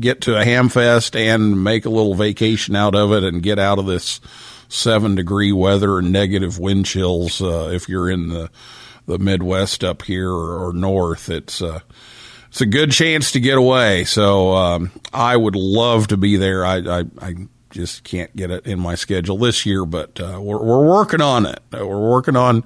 get 0.00 0.22
to 0.22 0.38
a 0.38 0.44
ham 0.44 0.70
fest 0.70 1.16
and 1.16 1.62
make 1.62 1.84
a 1.84 1.90
little 1.90 2.14
vacation 2.14 2.76
out 2.76 2.94
of 2.94 3.12
it 3.12 3.24
and 3.24 3.42
get 3.42 3.58
out 3.58 3.78
of 3.78 3.84
this 3.84 4.20
seven 4.72 5.14
degree 5.14 5.52
weather 5.52 5.98
and 5.98 6.12
negative 6.12 6.58
wind 6.58 6.86
chills. 6.86 7.40
Uh, 7.42 7.70
if 7.72 7.88
you're 7.88 8.10
in 8.10 8.28
the 8.28 8.50
the 9.06 9.18
Midwest 9.18 9.82
up 9.82 10.02
here 10.02 10.30
or, 10.30 10.68
or 10.68 10.72
north, 10.72 11.28
it's 11.28 11.60
uh, 11.60 11.80
it's 12.48 12.60
a 12.60 12.66
good 12.66 12.92
chance 12.92 13.32
to 13.32 13.40
get 13.40 13.58
away. 13.58 14.04
So 14.04 14.52
um, 14.54 14.90
I 15.12 15.36
would 15.36 15.56
love 15.56 16.08
to 16.08 16.16
be 16.16 16.36
there. 16.36 16.64
I, 16.64 16.78
I, 16.78 17.04
I 17.20 17.34
just 17.70 18.04
can't 18.04 18.34
get 18.36 18.50
it 18.50 18.66
in 18.66 18.78
my 18.78 18.94
schedule 18.94 19.38
this 19.38 19.64
year, 19.66 19.84
but 19.84 20.20
uh, 20.20 20.38
we're, 20.40 20.62
we're 20.62 20.86
working 20.86 21.20
on 21.20 21.46
it. 21.46 21.60
We're 21.72 22.10
working 22.10 22.36
on 22.36 22.64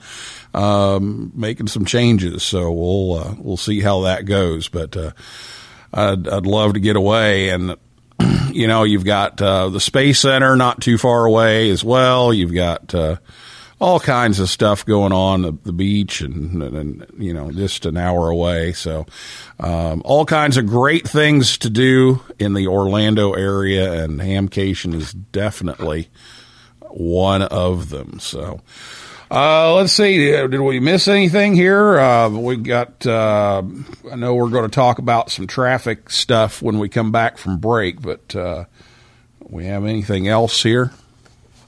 um, 0.54 1.32
making 1.34 1.68
some 1.68 1.84
changes. 1.84 2.42
So 2.42 2.70
we'll 2.70 3.14
uh, 3.14 3.34
we'll 3.38 3.56
see 3.56 3.80
how 3.80 4.02
that 4.02 4.26
goes. 4.26 4.68
But 4.68 4.96
uh, 4.96 5.12
I'd, 5.92 6.28
I'd 6.28 6.46
love 6.46 6.74
to 6.74 6.80
get 6.80 6.96
away 6.96 7.48
and. 7.48 7.76
You 8.56 8.66
know, 8.66 8.84
you've 8.84 9.04
got 9.04 9.40
uh, 9.42 9.68
the 9.68 9.80
Space 9.80 10.20
Center 10.20 10.56
not 10.56 10.80
too 10.80 10.96
far 10.96 11.26
away 11.26 11.68
as 11.70 11.84
well. 11.84 12.32
You've 12.32 12.54
got 12.54 12.94
uh, 12.94 13.16
all 13.78 14.00
kinds 14.00 14.40
of 14.40 14.48
stuff 14.48 14.86
going 14.86 15.12
on 15.12 15.42
the, 15.42 15.52
the 15.64 15.72
beach 15.72 16.22
and, 16.22 16.62
and, 16.62 17.06
you 17.18 17.34
know 17.34 17.52
just 17.52 17.84
an 17.84 17.96
hour 17.96 18.30
away 18.30 18.72
so 18.72 19.04
um, 19.60 20.00
all 20.04 20.24
kinds 20.24 20.56
of 20.56 20.66
great 20.66 21.06
things 21.06 21.58
to 21.58 21.68
do 21.68 22.22
in 22.38 22.54
the 22.54 22.66
orlando 22.66 23.34
area 23.34 24.02
and 24.02 24.20
hamcation 24.20 24.94
is 24.94 25.12
definitely 25.12 26.08
one 26.88 27.42
of 27.42 27.90
them 27.90 28.18
so 28.18 28.60
uh, 29.30 29.74
let's 29.74 29.92
see. 29.92 30.30
Did 30.30 30.60
we 30.60 30.80
miss 30.80 31.08
anything 31.08 31.54
here? 31.54 31.98
Uh, 31.98 32.28
we 32.28 32.56
got. 32.56 33.06
Uh, 33.06 33.62
I 34.10 34.16
know 34.16 34.34
we're 34.34 34.50
going 34.50 34.68
to 34.68 34.74
talk 34.74 34.98
about 34.98 35.30
some 35.30 35.46
traffic 35.46 36.10
stuff 36.10 36.62
when 36.62 36.78
we 36.78 36.88
come 36.88 37.12
back 37.12 37.38
from 37.38 37.58
break, 37.58 38.00
but 38.00 38.34
uh, 38.36 38.64
we 39.40 39.66
have 39.66 39.84
anything 39.84 40.28
else 40.28 40.62
here? 40.62 40.92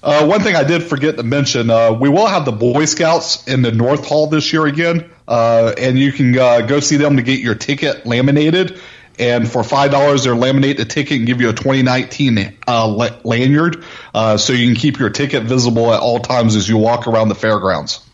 Uh, 0.02 0.24
one 0.26 0.40
thing 0.40 0.54
I 0.54 0.62
did 0.62 0.84
forget 0.84 1.16
to 1.16 1.24
mention, 1.24 1.70
uh, 1.70 1.92
we 1.92 2.08
will 2.08 2.26
have 2.26 2.44
the 2.44 2.52
Boy 2.52 2.84
Scouts 2.84 3.46
in 3.48 3.62
the 3.62 3.72
North 3.72 4.06
Hall 4.06 4.28
this 4.28 4.52
year 4.52 4.66
again, 4.66 5.10
uh, 5.26 5.74
and 5.76 5.98
you 5.98 6.12
can 6.12 6.38
uh, 6.38 6.60
go 6.60 6.78
see 6.78 6.96
them 6.96 7.16
to 7.16 7.22
get 7.22 7.40
your 7.40 7.56
ticket 7.56 8.06
laminated. 8.06 8.80
And 9.18 9.50
for 9.50 9.64
five 9.64 9.90
dollars, 9.90 10.22
they'll 10.22 10.36
laminate 10.36 10.76
the 10.76 10.84
ticket 10.84 11.18
and 11.18 11.26
give 11.26 11.40
you 11.40 11.48
a 11.48 11.52
2019 11.52 12.56
uh, 12.68 12.86
la- 12.86 13.18
lanyard, 13.24 13.84
uh, 14.14 14.36
so 14.36 14.52
you 14.52 14.66
can 14.66 14.76
keep 14.76 14.98
your 14.98 15.10
ticket 15.10 15.44
visible 15.44 15.92
at 15.92 16.00
all 16.00 16.18
times 16.18 16.56
as 16.56 16.68
you 16.68 16.76
walk 16.76 17.06
around 17.06 17.28
the 17.28 17.34
fairgrounds. 17.34 18.04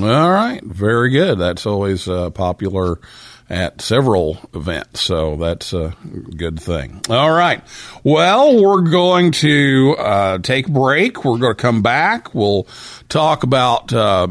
All 0.00 0.30
right, 0.30 0.62
very 0.62 1.10
good. 1.10 1.38
That's 1.38 1.66
always 1.66 2.06
uh, 2.06 2.30
popular 2.30 3.00
at 3.48 3.80
several 3.80 4.38
events, 4.54 5.00
so 5.00 5.34
that's 5.34 5.72
a 5.72 5.96
good 6.36 6.60
thing. 6.60 7.00
All 7.10 7.32
right. 7.32 7.60
Well, 8.04 8.62
we're 8.62 8.82
going 8.82 9.32
to 9.32 9.96
uh, 9.98 10.38
take 10.38 10.68
a 10.68 10.70
break. 10.70 11.24
We're 11.24 11.38
going 11.38 11.56
to 11.56 11.60
come 11.60 11.82
back. 11.82 12.32
We'll 12.32 12.68
talk 13.08 13.42
about 13.42 13.92
uh, 13.92 14.28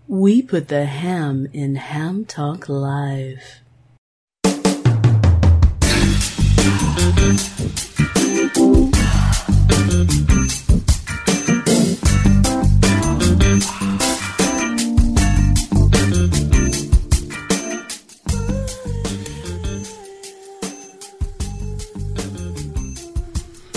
We 0.06 0.42
put 0.42 0.68
the 0.68 0.84
ham 0.84 1.48
in 1.52 1.74
Ham 1.74 2.24
Talk 2.24 2.68
Live. 2.68 3.62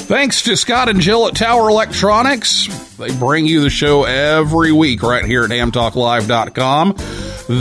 Thanks 0.09 0.41
to 0.41 0.57
Scott 0.57 0.89
and 0.89 0.99
Jill 0.99 1.27
at 1.27 1.35
Tower 1.35 1.69
Electronics. 1.69 2.65
They 2.97 3.15
bring 3.19 3.45
you 3.45 3.61
the 3.61 3.69
show 3.69 4.05
every 4.05 4.71
week 4.71 5.03
right 5.03 5.23
here 5.23 5.43
at 5.43 5.51
hamtalklive.com. 5.51 6.95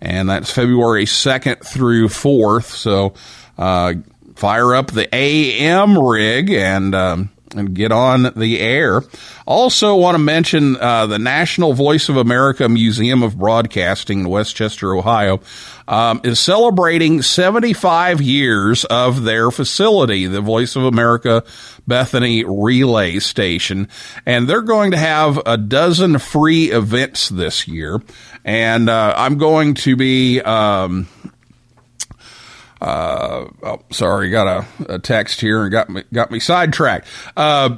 and 0.00 0.28
that's 0.28 0.50
February 0.50 1.04
2nd 1.04 1.64
through 1.64 2.08
4th. 2.08 2.64
So, 2.64 3.14
uh, 3.56 3.94
fire 4.34 4.74
up 4.74 4.90
the 4.90 5.08
AM 5.14 5.96
rig 5.96 6.50
and, 6.50 6.96
um, 6.96 7.30
and 7.54 7.74
get 7.74 7.92
on 7.92 8.32
the 8.36 8.60
air. 8.60 9.02
Also, 9.46 9.96
want 9.96 10.14
to 10.14 10.18
mention 10.18 10.76
uh, 10.76 11.06
the 11.06 11.18
National 11.18 11.72
Voice 11.72 12.08
of 12.08 12.16
America 12.16 12.68
Museum 12.68 13.22
of 13.22 13.38
Broadcasting 13.38 14.20
in 14.20 14.28
West 14.28 14.56
Chester, 14.56 14.94
Ohio, 14.94 15.40
um, 15.86 16.20
is 16.24 16.38
celebrating 16.38 17.22
75 17.22 18.20
years 18.20 18.84
of 18.84 19.24
their 19.24 19.50
facility, 19.50 20.26
the 20.26 20.40
Voice 20.40 20.76
of 20.76 20.84
America 20.84 21.44
Bethany 21.86 22.44
Relay 22.44 23.18
Station, 23.18 23.88
and 24.26 24.48
they're 24.48 24.62
going 24.62 24.90
to 24.90 24.98
have 24.98 25.40
a 25.46 25.56
dozen 25.56 26.18
free 26.18 26.70
events 26.70 27.30
this 27.30 27.66
year. 27.66 28.02
And 28.44 28.88
uh, 28.88 29.14
I'm 29.16 29.38
going 29.38 29.74
to 29.74 29.96
be. 29.96 30.40
Um, 30.40 31.08
uh, 32.80 33.46
oh, 33.62 33.80
sorry, 33.90 34.30
got 34.30 34.46
a, 34.46 34.94
a, 34.94 34.98
text 34.98 35.40
here 35.40 35.62
and 35.62 35.72
got 35.72 35.88
me 35.88 36.04
got 36.12 36.30
me 36.30 36.38
sidetracked. 36.38 37.06
Uh, 37.36 37.76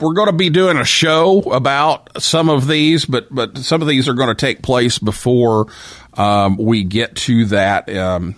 we're 0.00 0.14
going 0.14 0.26
to 0.26 0.32
be 0.32 0.50
doing 0.50 0.76
a 0.76 0.84
show 0.84 1.40
about 1.52 2.20
some 2.20 2.48
of 2.48 2.66
these, 2.66 3.04
but 3.04 3.32
but 3.32 3.58
some 3.58 3.82
of 3.82 3.88
these 3.88 4.08
are 4.08 4.14
going 4.14 4.28
to 4.28 4.34
take 4.34 4.62
place 4.62 4.98
before 4.98 5.68
um, 6.14 6.56
we 6.56 6.84
get 6.84 7.14
to 7.16 7.46
that. 7.46 7.88
Um, 7.94 8.34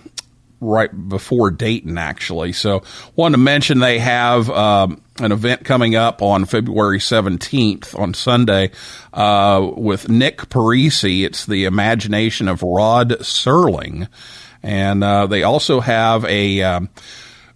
right 0.63 1.09
before 1.09 1.51
Dayton, 1.51 1.97
actually. 1.97 2.53
So, 2.53 2.83
wanted 3.17 3.37
to 3.37 3.43
mention 3.43 3.79
they 3.79 3.99
have 3.99 4.51
um, 4.51 5.01
an 5.19 5.33
event 5.33 5.65
coming 5.65 5.97
up 5.97 6.21
on 6.21 6.45
February 6.45 6.99
17th 6.99 7.99
on 7.99 8.15
Sunday 8.15 8.71
uh, 9.13 9.71
with 9.75 10.09
Nick 10.11 10.39
Parisi. 10.51 11.25
It's 11.25 11.47
the 11.47 11.65
imagination 11.65 12.47
of 12.47 12.63
Rod 12.63 13.11
Serling. 13.21 14.09
And 14.63 15.03
uh, 15.03 15.27
they 15.27 15.43
also 15.43 15.81
have 15.81 16.25
a 16.25 16.63
um, 16.63 16.89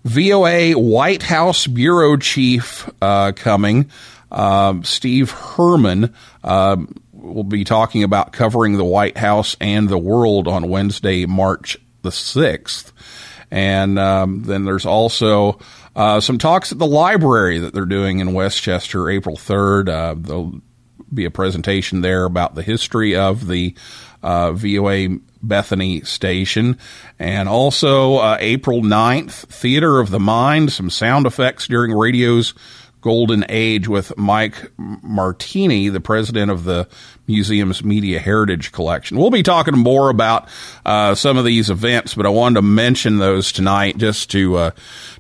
VOA 0.05 0.73
White 0.73 1.23
House 1.23 1.67
Bureau 1.67 2.17
Chief 2.17 2.89
uh, 3.03 3.33
coming, 3.33 3.91
um, 4.31 4.85
Steve 4.85 5.31
Herman. 5.31 6.15
Um, 6.43 6.95
will 7.13 7.45
be 7.45 7.65
talking 7.65 8.03
about 8.03 8.33
covering 8.33 8.77
the 8.77 8.85
White 8.85 9.17
House 9.17 9.57
and 9.61 9.89
the 9.89 9.99
world 9.99 10.47
on 10.47 10.69
Wednesday, 10.69 11.25
March 11.25 11.79
the 12.03 12.11
6th. 12.11 12.93
And 13.51 13.99
um, 13.99 14.43
then 14.43 14.65
there's 14.65 14.87
also 14.87 15.59
uh, 15.97 16.21
some 16.21 16.39
talks 16.39 16.73
at 16.73 16.79
the 16.79 16.87
library 16.87 17.59
that 17.61 17.73
they're 17.73 17.87
doing 17.87 18.21
in 18.21 18.35
West 18.35 18.63
Chester, 18.63 19.09
April 19.09 19.37
3rd. 19.37 19.89
Uh, 19.89 20.15
there'll 20.19 20.61
be 21.13 21.25
a 21.25 21.31
presentation 21.31 22.01
there 22.01 22.25
about 22.25 22.55
the 22.55 22.63
history 22.63 23.17
of 23.17 23.47
the 23.47 23.75
uh, 24.23 24.53
VOA 24.53 25.19
Bethany 25.47 26.03
Station. 26.03 26.79
And 27.19 27.49
also 27.49 28.17
uh, 28.17 28.37
April 28.41 28.83
9th, 28.83 29.33
Theater 29.47 30.01
of 30.01 30.11
the 30.11 30.21
Mind, 30.21 30.73
some 30.73 30.91
sound 30.91 31.27
effects 31.27 31.69
during 31.69 31.93
radio's 31.93 32.55
golden 33.05 33.45
age 33.51 33.87
with 33.87 34.17
Mike 34.17 34.73
Martini, 34.79 35.91
the 35.91 36.01
president 36.01 36.51
of 36.51 36.65
the 36.65 36.89
museum's 37.27 37.85
Media 37.85 38.19
Heritage 38.19 38.73
Collection. 38.73 39.19
We'll 39.19 39.29
be 39.29 39.43
talking 39.43 39.77
more 39.77 40.09
about 40.09 40.49
uh, 40.87 41.15
some 41.15 41.37
of 41.37 41.45
these 41.45 41.69
events, 41.69 42.15
but 42.15 42.25
I 42.25 42.31
wanted 42.31 42.55
to 42.55 42.63
mention 42.63 43.19
those 43.19 43.53
tonight 43.53 43.99
just 43.99 44.31
to 44.31 44.57
uh, 44.57 44.71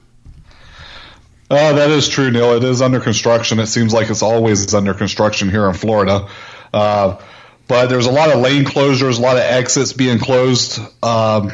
Uh, 1.50 1.72
that 1.72 1.90
is 1.90 2.08
true, 2.08 2.30
Neil. 2.30 2.54
It 2.54 2.62
is 2.62 2.80
under 2.80 3.00
construction. 3.00 3.58
It 3.58 3.66
seems 3.66 3.92
like 3.92 4.08
it's 4.08 4.22
always 4.22 4.72
under 4.72 4.94
construction 4.94 5.50
here 5.50 5.66
in 5.66 5.74
Florida. 5.74 6.28
Uh, 6.72 7.20
but 7.66 7.86
there's 7.86 8.06
a 8.06 8.12
lot 8.12 8.32
of 8.32 8.40
lane 8.40 8.64
closures, 8.64 9.18
a 9.18 9.22
lot 9.22 9.36
of 9.36 9.42
exits 9.42 9.92
being 9.92 10.18
closed. 10.18 10.78
Um, 11.02 11.50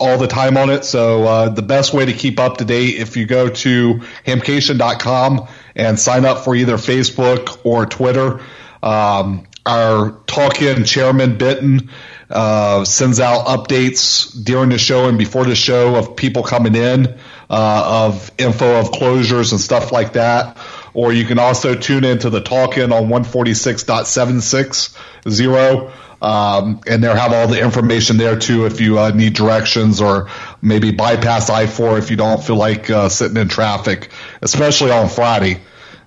all 0.00 0.18
the 0.18 0.26
time 0.26 0.56
on 0.56 0.70
it. 0.70 0.84
So 0.84 1.24
uh, 1.24 1.48
the 1.50 1.62
best 1.62 1.92
way 1.92 2.06
to 2.06 2.12
keep 2.12 2.40
up 2.40 2.58
to 2.58 2.64
date 2.64 2.96
if 2.96 3.16
you 3.16 3.26
go 3.26 3.48
to 3.48 3.94
hamcation.com 4.26 5.48
and 5.74 5.98
sign 5.98 6.24
up 6.24 6.44
for 6.44 6.54
either 6.54 6.76
Facebook 6.76 7.64
or 7.64 7.86
Twitter. 7.86 8.40
Um, 8.82 9.46
our 9.66 10.10
talk-in 10.26 10.84
chairman 10.84 11.38
Bitten 11.38 11.88
uh, 12.28 12.84
sends 12.84 13.18
out 13.18 13.46
updates 13.46 14.44
during 14.44 14.68
the 14.68 14.78
show 14.78 15.08
and 15.08 15.16
before 15.16 15.44
the 15.44 15.54
show 15.54 15.96
of 15.96 16.16
people 16.16 16.42
coming 16.42 16.74
in, 16.74 17.18
uh, 17.48 18.08
of 18.08 18.30
info 18.36 18.78
of 18.78 18.90
closures 18.90 19.52
and 19.52 19.60
stuff 19.60 19.92
like 19.92 20.14
that. 20.14 20.58
Or 20.92 21.12
you 21.12 21.24
can 21.24 21.38
also 21.38 21.74
tune 21.74 22.04
into 22.04 22.30
the 22.30 22.40
talk-in 22.40 22.92
on 22.92 23.08
146.760 23.08 26.03
um, 26.24 26.80
and 26.86 27.04
they'll 27.04 27.14
have 27.14 27.34
all 27.34 27.46
the 27.46 27.60
information 27.60 28.16
there 28.16 28.38
too 28.38 28.64
if 28.64 28.80
you 28.80 28.98
uh, 28.98 29.10
need 29.10 29.34
directions 29.34 30.00
or 30.00 30.30
maybe 30.62 30.90
bypass 30.90 31.50
I 31.50 31.66
4 31.66 31.98
if 31.98 32.10
you 32.10 32.16
don't 32.16 32.42
feel 32.42 32.56
like 32.56 32.88
uh, 32.88 33.10
sitting 33.10 33.36
in 33.36 33.48
traffic, 33.48 34.10
especially 34.40 34.90
on 34.90 35.10
Friday. 35.10 35.60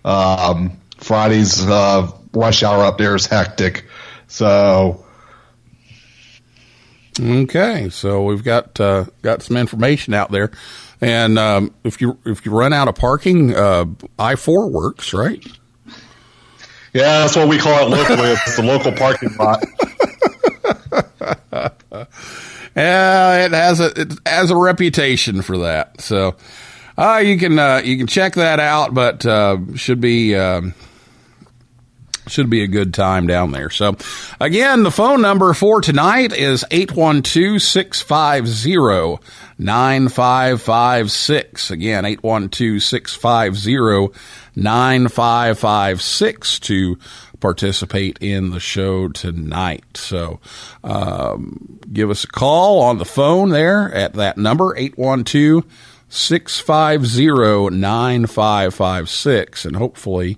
Um, 0.04 0.72
Friday's 0.98 1.64
uh, 1.64 2.12
rush 2.34 2.64
hour 2.64 2.84
up 2.84 2.98
there 2.98 3.14
is 3.14 3.28
hectic. 3.28 3.86
So. 4.26 5.06
Okay, 7.20 7.90
so 7.90 8.24
we've 8.24 8.44
got 8.44 8.80
uh, 8.80 9.06
got 9.22 9.44
some 9.44 9.58
information 9.58 10.16
out 10.16 10.32
there, 10.32 10.52
and 11.02 11.40
um, 11.40 11.74
if 11.84 12.00
you 12.00 12.18
if 12.26 12.46
you 12.46 12.52
run 12.52 12.74
out 12.74 12.88
of 12.88 12.94
parking, 12.94 13.56
uh, 13.56 13.86
I 14.20 14.36
four 14.36 14.70
works, 14.70 15.14
right? 15.14 15.44
Yeah, 16.94 17.20
that's 17.20 17.36
what 17.36 17.48
we 17.48 17.58
call 17.58 17.88
it 17.88 17.90
locally. 17.90 18.30
it's 18.30 18.56
the 18.56 18.64
local 18.64 18.92
parking 18.92 19.36
lot. 19.38 19.64
yeah, 22.76 23.46
it 23.46 23.52
has 23.52 23.80
a 23.80 24.00
it 24.00 24.14
has 24.26 24.52
a 24.52 24.56
reputation 24.56 25.42
for 25.42 25.60
that. 25.60 26.02
So, 26.02 26.36
uh, 26.98 27.22
you 27.24 27.38
can 27.38 27.60
uh, 27.60 27.82
you 27.84 27.98
can 27.98 28.08
check 28.08 28.36
that 28.36 28.60
out, 28.60 28.94
but 28.94 29.26
uh, 29.26 29.58
should 29.76 30.02
be 30.02 30.36
um, 30.36 30.74
should 32.28 32.50
be 32.50 32.64
a 32.64 32.68
good 32.68 32.94
time 32.94 33.28
down 33.28 33.52
there. 33.52 33.70
So, 33.70 33.96
again, 34.40 34.84
the 34.84 34.92
phone 34.92 35.22
number 35.22 35.54
for 35.54 35.82
tonight 35.82 36.32
is 36.34 36.64
812 36.72 37.62
650 37.62 39.24
9556. 39.58 41.72
Again, 41.72 42.06
812 42.06 42.84
650 42.84 44.20
9556 44.56 46.60
to 46.60 46.98
participate 47.40 48.18
in 48.22 48.50
the 48.50 48.60
show 48.60 49.08
tonight. 49.10 49.86
So 49.96 50.40
um, 50.84 51.80
give 51.92 52.10
us 52.10 52.24
a 52.24 52.28
call 52.28 52.82
on 52.82 52.98
the 52.98 53.06
phone 53.06 53.50
there 53.50 53.94
at 53.94 54.14
that 54.14 54.38
number, 54.38 54.76
812 54.76 55.66
650 56.10 57.76
9556. 57.76 59.66
And 59.66 59.76
hopefully, 59.76 60.38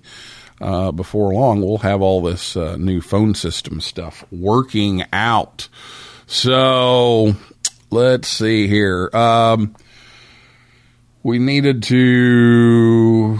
uh, 0.60 0.92
before 0.92 1.32
long, 1.32 1.62
we'll 1.62 1.78
have 1.78 2.02
all 2.02 2.22
this 2.22 2.56
uh, 2.56 2.76
new 2.76 3.00
phone 3.00 3.34
system 3.34 3.80
stuff 3.80 4.24
working 4.30 5.04
out. 5.12 5.68
So 6.26 7.34
let's 7.90 8.28
see 8.28 8.68
here. 8.68 9.10
Um, 9.14 9.74
we 11.22 11.38
needed 11.38 11.82
to. 11.84 13.38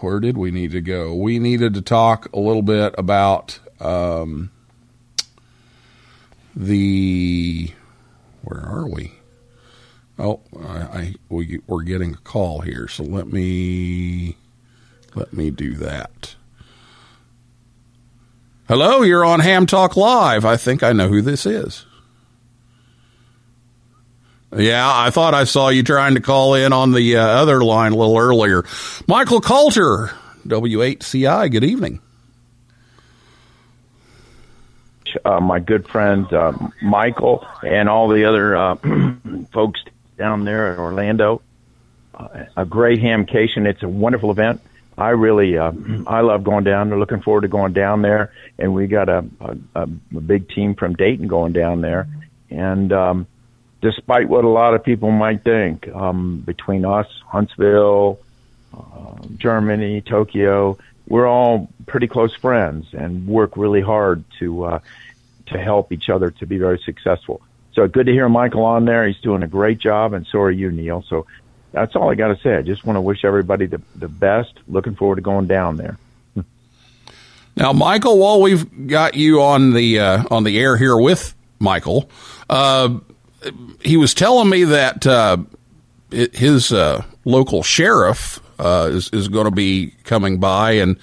Where 0.00 0.20
did 0.20 0.38
we 0.38 0.50
need 0.50 0.72
to 0.72 0.80
go? 0.80 1.14
We 1.14 1.38
needed 1.38 1.74
to 1.74 1.82
talk 1.82 2.32
a 2.32 2.40
little 2.40 2.62
bit 2.62 2.94
about 2.96 3.58
um, 3.80 4.50
the. 6.56 7.72
Where 8.42 8.60
are 8.60 8.88
we? 8.88 9.12
Oh, 10.18 10.40
I, 10.58 10.78
I 10.78 11.14
we 11.28 11.60
we're 11.66 11.82
getting 11.82 12.14
a 12.14 12.18
call 12.18 12.60
here, 12.60 12.88
so 12.88 13.02
let 13.02 13.28
me 13.28 14.36
let 15.14 15.32
me 15.32 15.50
do 15.50 15.74
that. 15.74 16.36
Hello, 18.68 19.02
you're 19.02 19.24
on 19.24 19.40
Ham 19.40 19.66
Talk 19.66 19.96
Live. 19.96 20.44
I 20.44 20.56
think 20.56 20.82
I 20.82 20.92
know 20.92 21.08
who 21.08 21.20
this 21.20 21.44
is. 21.44 21.84
Yeah, 24.56 24.90
I 24.92 25.10
thought 25.10 25.32
I 25.34 25.44
saw 25.44 25.68
you 25.68 25.82
trying 25.82 26.14
to 26.14 26.20
call 26.20 26.54
in 26.54 26.72
on 26.72 26.92
the 26.92 27.16
uh, 27.18 27.24
other 27.24 27.62
line 27.62 27.92
a 27.92 27.96
little 27.96 28.18
earlier. 28.18 28.64
Michael 29.06 29.40
Kalter, 29.40 30.08
W8CI, 30.46 31.50
good 31.52 31.64
evening. 31.64 32.00
uh, 35.24 35.40
my 35.40 35.58
good 35.58 35.88
friend 35.88 36.32
uh, 36.32 36.52
Michael 36.82 37.46
and 37.62 37.88
all 37.88 38.08
the 38.08 38.24
other 38.24 38.56
uh, 38.56 38.74
folks 39.52 39.82
down 40.18 40.44
there 40.44 40.72
in 40.72 40.78
Orlando. 40.78 41.42
Uh, 42.14 42.44
a 42.56 42.64
great 42.64 43.00
hamcation. 43.00 43.66
It's 43.66 43.82
a 43.82 43.88
wonderful 43.88 44.30
event. 44.30 44.60
I 44.98 45.10
really, 45.10 45.56
uh, 45.56 45.72
I 46.06 46.20
love 46.20 46.44
going 46.44 46.64
down 46.64 46.90
there. 46.90 46.98
Looking 46.98 47.22
forward 47.22 47.42
to 47.42 47.48
going 47.48 47.72
down 47.72 48.02
there, 48.02 48.32
and 48.58 48.74
we 48.74 48.86
got 48.86 49.08
a 49.08 49.24
a, 49.40 49.82
a 49.82 49.86
big 50.20 50.48
team 50.50 50.74
from 50.74 50.94
Dayton 50.94 51.28
going 51.28 51.52
down 51.52 51.80
there. 51.80 52.08
And 52.50 52.92
um, 52.92 53.26
despite 53.80 54.28
what 54.28 54.44
a 54.44 54.48
lot 54.48 54.74
of 54.74 54.84
people 54.84 55.10
might 55.10 55.42
think, 55.42 55.88
um, 55.88 56.40
between 56.40 56.84
us, 56.84 57.06
Huntsville, 57.26 58.18
uh, 58.76 59.16
Germany, 59.36 60.00
Tokyo, 60.00 60.78
we're 61.08 61.26
all 61.26 61.68
pretty 61.86 62.06
close 62.06 62.34
friends 62.34 62.86
and 62.92 63.26
work 63.26 63.56
really 63.56 63.80
hard 63.80 64.24
to 64.38 64.64
uh, 64.64 64.78
to 65.46 65.58
help 65.58 65.92
each 65.92 66.08
other 66.08 66.30
to 66.30 66.46
be 66.46 66.58
very 66.58 66.78
successful. 66.78 67.40
So 67.72 67.86
good 67.88 68.06
to 68.06 68.12
hear 68.12 68.28
Michael 68.28 68.64
on 68.64 68.84
there. 68.84 69.06
He's 69.06 69.20
doing 69.20 69.42
a 69.42 69.48
great 69.48 69.78
job, 69.78 70.12
and 70.12 70.26
so 70.26 70.40
are 70.40 70.50
you, 70.50 70.70
Neil. 70.70 71.04
So 71.08 71.26
that's 71.72 71.94
all 71.96 72.10
I 72.10 72.14
got 72.14 72.28
to 72.28 72.40
say. 72.42 72.56
I 72.56 72.62
just 72.62 72.84
want 72.84 72.96
to 72.96 73.00
wish 73.00 73.24
everybody 73.24 73.66
the 73.66 73.80
the 73.96 74.08
best. 74.08 74.52
Looking 74.68 74.94
forward 74.94 75.16
to 75.16 75.22
going 75.22 75.46
down 75.46 75.76
there. 75.76 75.98
Now, 77.56 77.72
Michael, 77.74 78.16
while 78.16 78.40
we've 78.40 78.86
got 78.86 79.14
you 79.14 79.42
on 79.42 79.74
the 79.74 79.98
uh, 79.98 80.24
on 80.30 80.44
the 80.44 80.58
air 80.58 80.78
here 80.78 80.96
with 80.96 81.34
Michael, 81.58 82.08
uh, 82.48 83.00
he 83.82 83.96
was 83.96 84.14
telling 84.14 84.48
me 84.48 84.64
that 84.64 85.06
uh, 85.06 85.38
his 86.10 86.72
uh, 86.72 87.04
local 87.24 87.62
sheriff 87.62 88.40
uh, 88.58 88.88
is 88.92 89.10
is 89.10 89.28
going 89.28 89.46
to 89.46 89.50
be 89.50 89.94
coming 90.04 90.38
by, 90.38 90.72
and 90.72 90.98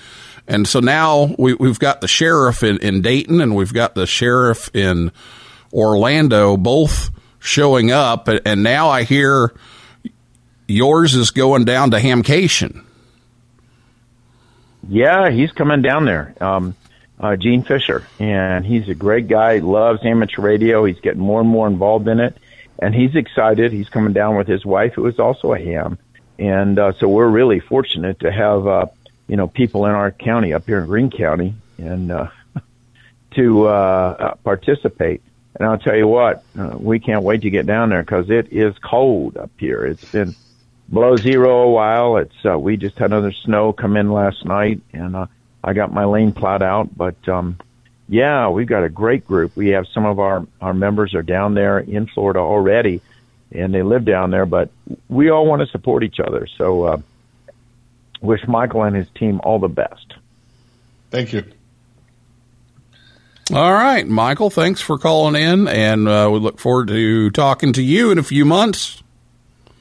and 0.48 0.68
so 0.68 0.80
now 0.80 1.36
we, 1.38 1.54
we've 1.56 1.80
got 1.80 2.02
the 2.02 2.08
sheriff 2.08 2.64
in, 2.64 2.78
in 2.78 3.02
Dayton, 3.02 3.42
and 3.42 3.56
we've 3.56 3.74
got 3.74 3.96
the 3.96 4.06
sheriff 4.06 4.74
in 4.74 5.12
Orlando, 5.74 6.56
both 6.58 7.10
showing 7.40 7.92
up, 7.92 8.28
and 8.28 8.64
now 8.64 8.90
I 8.90 9.04
hear 9.04 9.54
yours 10.68 11.16
is 11.16 11.32
going 11.32 11.66
down 11.66 11.92
to 11.92 11.98
Hamcation. 11.98 12.84
Yeah, 14.90 15.30
he's 15.30 15.52
coming 15.52 15.82
down 15.82 16.06
there. 16.06 16.34
Um, 16.40 16.76
uh, 17.20 17.36
Gene 17.36 17.64
Fischer, 17.64 18.08
and 18.20 18.66
he's 18.66 18.90
a 18.90 18.96
great 18.96 19.28
guy. 19.28 19.58
Loves 19.58 20.02
amateur 20.04 20.42
radio. 20.42 20.86
He's 20.86 21.00
getting 21.00 21.22
more 21.22 21.42
and 21.42 21.50
more 21.50 21.68
involved 21.68 22.08
in 22.08 22.20
it, 22.20 22.38
and 22.80 22.94
he's 22.94 23.16
excited. 23.16 23.72
He's 23.72 23.90
coming 23.90 24.14
down 24.14 24.38
with 24.38 24.48
his 24.48 24.66
wife, 24.66 24.94
who 24.94 25.08
is 25.08 25.20
also 25.20 25.54
a 25.54 25.60
ham, 25.60 25.98
and 26.38 26.78
uh, 26.78 26.94
so 27.00 27.08
we're 27.08 27.28
really 27.28 27.60
fortunate 27.60 28.20
to 28.20 28.32
have 28.32 28.68
uh, 28.68 28.86
you 29.28 29.36
know 29.36 29.48
people 29.48 29.86
in 29.86 29.92
our 29.92 30.12
county 30.12 30.54
up 30.54 30.66
here 30.66 30.80
in 30.80 30.86
Greene 30.86 31.12
County, 31.12 31.56
and 31.78 32.12
uh, 32.12 32.28
to 33.36 33.68
uh, 33.68 33.72
uh, 33.72 34.36
participate. 34.44 35.22
And 35.60 35.68
I'll 35.68 35.80
tell 35.80 35.96
you 35.96 36.08
what, 36.08 36.44
uh, 36.58 36.78
we 36.78 37.00
can't 37.00 37.24
wait 37.24 37.42
to 37.42 37.50
get 37.50 37.66
down 37.66 37.90
there 37.90 38.04
because 38.04 38.30
it 38.30 38.54
is 38.54 38.76
cold 38.78 39.38
up 39.38 39.50
here. 39.58 39.86
It's 39.86 40.06
been 40.12 40.36
below 40.92 41.16
zero 41.18 41.64
a 41.64 41.72
while. 41.72 42.18
It's 42.18 42.46
uh, 42.46 42.60
we 42.60 42.78
just 42.78 42.98
had 43.00 43.12
another 43.12 43.32
snow 43.32 43.74
come 43.74 43.98
in 43.98 44.12
last 44.12 44.46
night, 44.46 44.82
and 44.94 45.16
uh, 45.16 45.26
I 45.68 45.74
got 45.74 45.94
my 45.94 46.06
lane 46.06 46.32
plowed 46.32 46.64
out. 46.64 46.96
But 46.96 47.28
um, 47.28 47.58
yeah, 48.08 48.48
we've 48.48 48.68
got 48.68 48.86
a 48.86 48.90
great 48.90 49.28
group. 49.28 49.56
We 49.58 49.70
have 49.70 49.86
some 49.94 50.06
of 50.06 50.18
our 50.18 50.48
our 50.62 50.74
members 50.74 51.14
are 51.14 51.22
down 51.22 51.54
there 51.56 51.78
in 51.78 52.08
Florida 52.08 52.40
already, 52.40 53.02
and 53.52 53.74
they 53.74 53.84
live 53.84 54.06
down 54.06 54.32
there. 54.32 54.46
But 54.46 54.72
we 55.10 55.30
all 55.30 55.46
want 55.46 55.62
to 55.62 55.68
support 55.68 56.04
each 56.04 56.22
other. 56.22 56.48
So 56.58 56.84
uh, 56.84 56.98
wish 58.22 58.48
Michael 58.48 58.84
and 58.84 58.96
his 58.96 59.10
team 59.10 59.42
all 59.44 59.60
the 59.60 59.68
best. 59.68 60.14
Thank 61.12 61.34
you. 61.34 61.44
All 63.54 63.74
right, 63.74 64.06
Michael, 64.06 64.50
thanks 64.50 64.82
for 64.82 64.98
calling 64.98 65.42
in, 65.42 65.70
and 65.70 66.08
uh, 66.08 66.30
we 66.32 66.40
look 66.40 66.60
forward 66.60 66.90
to 66.90 67.30
talking 67.30 67.72
to 67.74 67.82
you 67.82 68.12
in 68.12 68.18
a 68.18 68.24
few 68.24 68.44
months. 68.44 69.02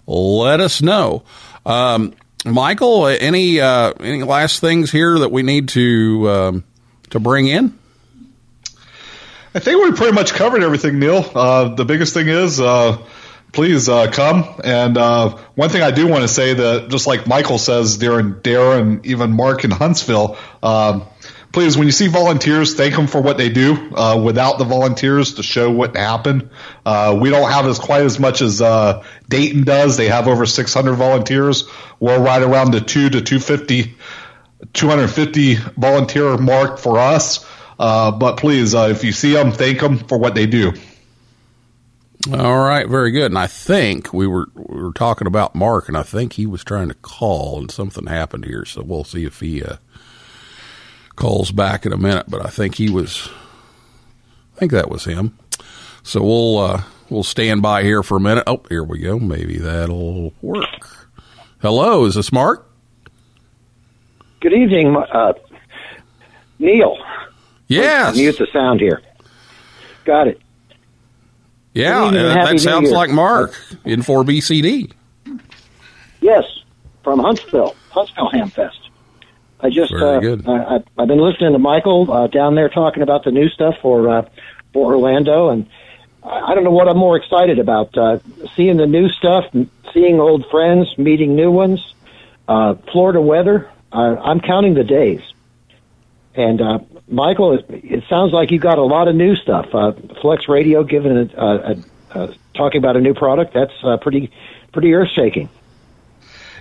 let 0.06 0.60
us 0.60 0.82
know. 0.82 1.22
Um, 1.64 2.12
Michael, 2.44 3.06
any 3.06 3.60
uh, 3.60 3.92
any 4.00 4.22
last 4.22 4.60
things 4.60 4.92
here 4.92 5.18
that 5.18 5.30
we 5.30 5.42
need 5.42 5.70
to 5.70 6.30
um, 6.30 6.64
to 7.10 7.20
bring 7.20 7.48
in? 7.48 7.78
I 9.58 9.60
think 9.60 9.82
we 9.82 9.90
pretty 9.90 10.12
much 10.12 10.34
covered 10.34 10.62
everything, 10.62 11.00
Neil. 11.00 11.28
Uh, 11.34 11.74
the 11.74 11.84
biggest 11.84 12.14
thing 12.14 12.28
is, 12.28 12.60
uh, 12.60 12.96
please 13.52 13.88
uh, 13.88 14.08
come. 14.08 14.44
And 14.62 14.96
uh, 14.96 15.36
one 15.56 15.68
thing 15.68 15.82
I 15.82 15.90
do 15.90 16.06
want 16.06 16.22
to 16.22 16.28
say 16.28 16.54
that, 16.54 16.90
just 16.90 17.08
like 17.08 17.26
Michael 17.26 17.58
says 17.58 17.96
Dare 17.96 18.20
and 18.20 19.04
even 19.04 19.32
Mark 19.32 19.64
in 19.64 19.72
Huntsville, 19.72 20.38
um, 20.62 21.06
please, 21.50 21.76
when 21.76 21.88
you 21.88 21.90
see 21.90 22.06
volunteers, 22.06 22.76
thank 22.76 22.94
them 22.94 23.08
for 23.08 23.20
what 23.20 23.36
they 23.36 23.48
do. 23.48 23.92
Uh, 23.96 24.22
without 24.24 24.58
the 24.58 24.64
volunteers 24.64 25.34
the 25.34 25.42
show 25.42 25.82
happened, 25.88 26.50
uh, 26.86 27.18
we 27.20 27.28
don't 27.28 27.50
have 27.50 27.66
as 27.66 27.80
quite 27.80 28.02
as 28.02 28.20
much 28.20 28.42
as 28.42 28.60
Dayton 29.28 29.64
does. 29.64 29.96
They 29.96 30.06
have 30.06 30.28
over 30.28 30.46
600 30.46 30.92
volunteers. 30.94 31.64
We're 31.98 32.22
right 32.22 32.44
around 32.44 32.70
the 32.70 32.80
two 32.80 33.10
to 33.10 33.20
250, 33.22 33.96
250 34.72 35.54
volunteer 35.76 36.38
mark 36.38 36.78
for 36.78 37.00
us. 37.00 37.44
Uh, 37.78 38.10
but 38.10 38.36
please, 38.36 38.74
uh, 38.74 38.88
if 38.90 39.04
you 39.04 39.12
see 39.12 39.32
them, 39.32 39.52
thank 39.52 39.80
them 39.80 39.98
for 39.98 40.18
what 40.18 40.34
they 40.34 40.46
do. 40.46 40.72
All 42.32 42.58
right, 42.58 42.86
very 42.88 43.12
good. 43.12 43.30
And 43.30 43.38
I 43.38 43.46
think 43.46 44.12
we 44.12 44.26
were 44.26 44.48
we 44.54 44.82
were 44.82 44.92
talking 44.92 45.26
about 45.26 45.54
Mark, 45.54 45.88
and 45.88 45.96
I 45.96 46.02
think 46.02 46.32
he 46.32 46.46
was 46.46 46.64
trying 46.64 46.88
to 46.88 46.94
call, 46.94 47.58
and 47.58 47.70
something 47.70 48.06
happened 48.06 48.44
here. 48.44 48.64
So 48.64 48.82
we'll 48.82 49.04
see 49.04 49.24
if 49.24 49.40
he 49.40 49.62
uh, 49.62 49.76
calls 51.14 51.52
back 51.52 51.86
in 51.86 51.92
a 51.92 51.96
minute. 51.96 52.26
But 52.28 52.44
I 52.44 52.50
think 52.50 52.74
he 52.74 52.90
was, 52.90 53.28
I 54.56 54.58
think 54.58 54.72
that 54.72 54.90
was 54.90 55.04
him. 55.04 55.38
So 56.02 56.22
we'll 56.22 56.58
uh, 56.58 56.82
we'll 57.08 57.22
stand 57.22 57.62
by 57.62 57.84
here 57.84 58.02
for 58.02 58.16
a 58.16 58.20
minute. 58.20 58.44
Oh, 58.48 58.62
here 58.68 58.82
we 58.82 58.98
go. 58.98 59.18
Maybe 59.20 59.58
that'll 59.58 60.34
work. 60.42 61.08
Hello, 61.62 62.04
is 62.04 62.16
this 62.16 62.32
Mark? 62.32 62.68
Good 64.40 64.52
evening, 64.52 64.96
uh, 64.96 65.32
Neil. 66.58 66.96
Yes. 67.68 68.16
Mute 68.16 68.38
the 68.38 68.46
sound 68.52 68.80
here. 68.80 69.02
Got 70.04 70.28
it. 70.28 70.40
Yeah, 71.74 72.10
that 72.10 72.58
sounds 72.60 72.90
like 72.90 73.10
Mark 73.10 73.54
in 73.84 74.00
4BCD. 74.00 74.92
Yes, 76.20 76.44
from 77.04 77.20
Huntsville, 77.20 77.76
Huntsville 77.90 78.30
Hamfest. 78.30 78.88
I 79.60 79.70
just 79.70 79.92
Very 79.92 80.16
uh, 80.16 80.20
good. 80.20 80.48
I, 80.48 80.76
I, 80.76 80.84
I've 80.98 81.08
been 81.08 81.20
listening 81.20 81.52
to 81.52 81.58
Michael 81.58 82.10
uh, 82.10 82.26
down 82.26 82.54
there 82.54 82.68
talking 82.68 83.02
about 83.02 83.24
the 83.24 83.30
new 83.30 83.48
stuff 83.48 83.74
for 83.82 84.08
uh, 84.08 84.28
for 84.72 84.94
Orlando, 84.94 85.50
and 85.50 85.68
I, 86.22 86.50
I 86.50 86.54
don't 86.54 86.64
know 86.64 86.70
what 86.70 86.88
I'm 86.88 86.96
more 86.96 87.16
excited 87.16 87.58
about: 87.58 87.96
uh, 87.96 88.18
seeing 88.56 88.76
the 88.76 88.86
new 88.86 89.08
stuff, 89.08 89.44
seeing 89.92 90.20
old 90.20 90.48
friends, 90.50 90.96
meeting 90.96 91.36
new 91.36 91.50
ones. 91.50 91.94
Uh, 92.46 92.74
Florida 92.92 93.20
weather. 93.20 93.70
Uh, 93.92 94.16
I'm 94.16 94.40
counting 94.40 94.74
the 94.74 94.84
days. 94.84 95.20
And 96.34 96.60
uh, 96.60 96.78
Michael, 97.08 97.54
it, 97.54 97.66
it 97.68 98.04
sounds 98.08 98.32
like 98.32 98.50
you 98.50 98.58
got 98.58 98.78
a 98.78 98.82
lot 98.82 99.08
of 99.08 99.14
new 99.14 99.34
stuff. 99.36 99.66
Uh, 99.72 99.92
Flex 100.20 100.48
Radio 100.48 100.84
giving 100.84 101.16
a, 101.16 101.36
a, 101.36 101.76
a 102.14 102.34
talking 102.54 102.78
about 102.78 102.96
a 102.96 103.00
new 103.00 103.14
product. 103.14 103.54
That's 103.54 103.72
uh, 103.82 103.96
pretty 103.96 104.30
pretty 104.72 104.92
earth 104.94 105.10
shaking. 105.14 105.48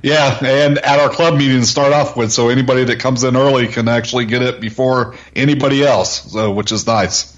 Yeah, 0.03 0.37
and 0.43 0.77
at 0.77 0.99
our 0.99 1.09
club 1.09 1.37
meeting 1.37 1.59
to 1.59 1.65
start 1.65 1.91
off 1.91 2.15
with, 2.15 2.31
so 2.31 2.49
anybody 2.49 2.83
that 2.85 2.99
comes 2.99 3.23
in 3.23 3.35
early 3.35 3.67
can 3.67 3.87
actually 3.87 4.25
get 4.25 4.43
it 4.43 4.61
before 4.61 5.15
anybody 5.35 5.83
else, 5.83 6.31
so, 6.31 6.51
which 6.51 6.71
is 6.71 6.85
nice. 6.85 7.35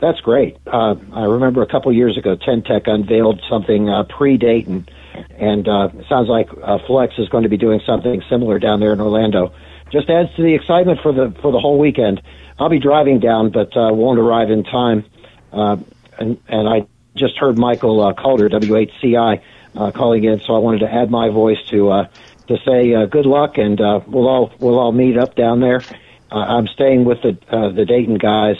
That's 0.00 0.20
great. 0.20 0.56
Uh, 0.66 0.96
I 1.12 1.24
remember 1.24 1.62
a 1.62 1.66
couple 1.66 1.92
years 1.92 2.16
ago, 2.18 2.36
Ten-Tec 2.36 2.86
unveiled 2.86 3.40
something 3.48 3.88
uh, 3.88 4.04
pre-Dayton, 4.04 4.88
and 5.30 5.68
uh, 5.68 5.90
it 5.96 6.06
sounds 6.08 6.28
like 6.28 6.48
uh, 6.62 6.78
Flex 6.86 7.14
is 7.18 7.28
going 7.28 7.44
to 7.44 7.48
be 7.48 7.56
doing 7.56 7.80
something 7.86 8.22
similar 8.28 8.58
down 8.58 8.80
there 8.80 8.92
in 8.92 9.00
Orlando. 9.00 9.52
Just 9.90 10.10
adds 10.10 10.34
to 10.36 10.42
the 10.42 10.54
excitement 10.54 11.00
for 11.00 11.12
the 11.12 11.30
for 11.40 11.52
the 11.52 11.58
whole 11.58 11.78
weekend. 11.78 12.22
I'll 12.58 12.68
be 12.68 12.78
driving 12.78 13.20
down, 13.20 13.50
but 13.50 13.76
uh, 13.76 13.92
won't 13.92 14.18
arrive 14.18 14.50
in 14.50 14.64
time. 14.64 15.04
Uh, 15.52 15.76
and 16.18 16.38
and 16.48 16.68
I 16.68 16.86
just 17.14 17.38
heard 17.38 17.58
Michael 17.58 18.00
uh, 18.00 18.12
Kalter, 18.12 18.48
W8CI, 18.50 19.40
uh, 19.76 19.90
calling 19.92 20.24
in, 20.24 20.40
so 20.40 20.54
I 20.54 20.58
wanted 20.58 20.80
to 20.80 20.92
add 20.92 21.10
my 21.10 21.28
voice 21.28 21.58
to 21.68 21.90
uh, 21.90 22.08
to 22.48 22.58
say 22.64 22.94
uh, 22.94 23.06
good 23.06 23.26
luck, 23.26 23.58
and 23.58 23.80
uh, 23.80 24.00
we'll 24.06 24.28
all 24.28 24.52
we'll 24.58 24.78
all 24.78 24.92
meet 24.92 25.16
up 25.16 25.34
down 25.34 25.60
there. 25.60 25.82
Uh, 26.30 26.36
I'm 26.36 26.66
staying 26.66 27.04
with 27.04 27.22
the 27.22 27.38
uh, 27.48 27.70
the 27.70 27.84
Dayton 27.84 28.16
guys 28.16 28.56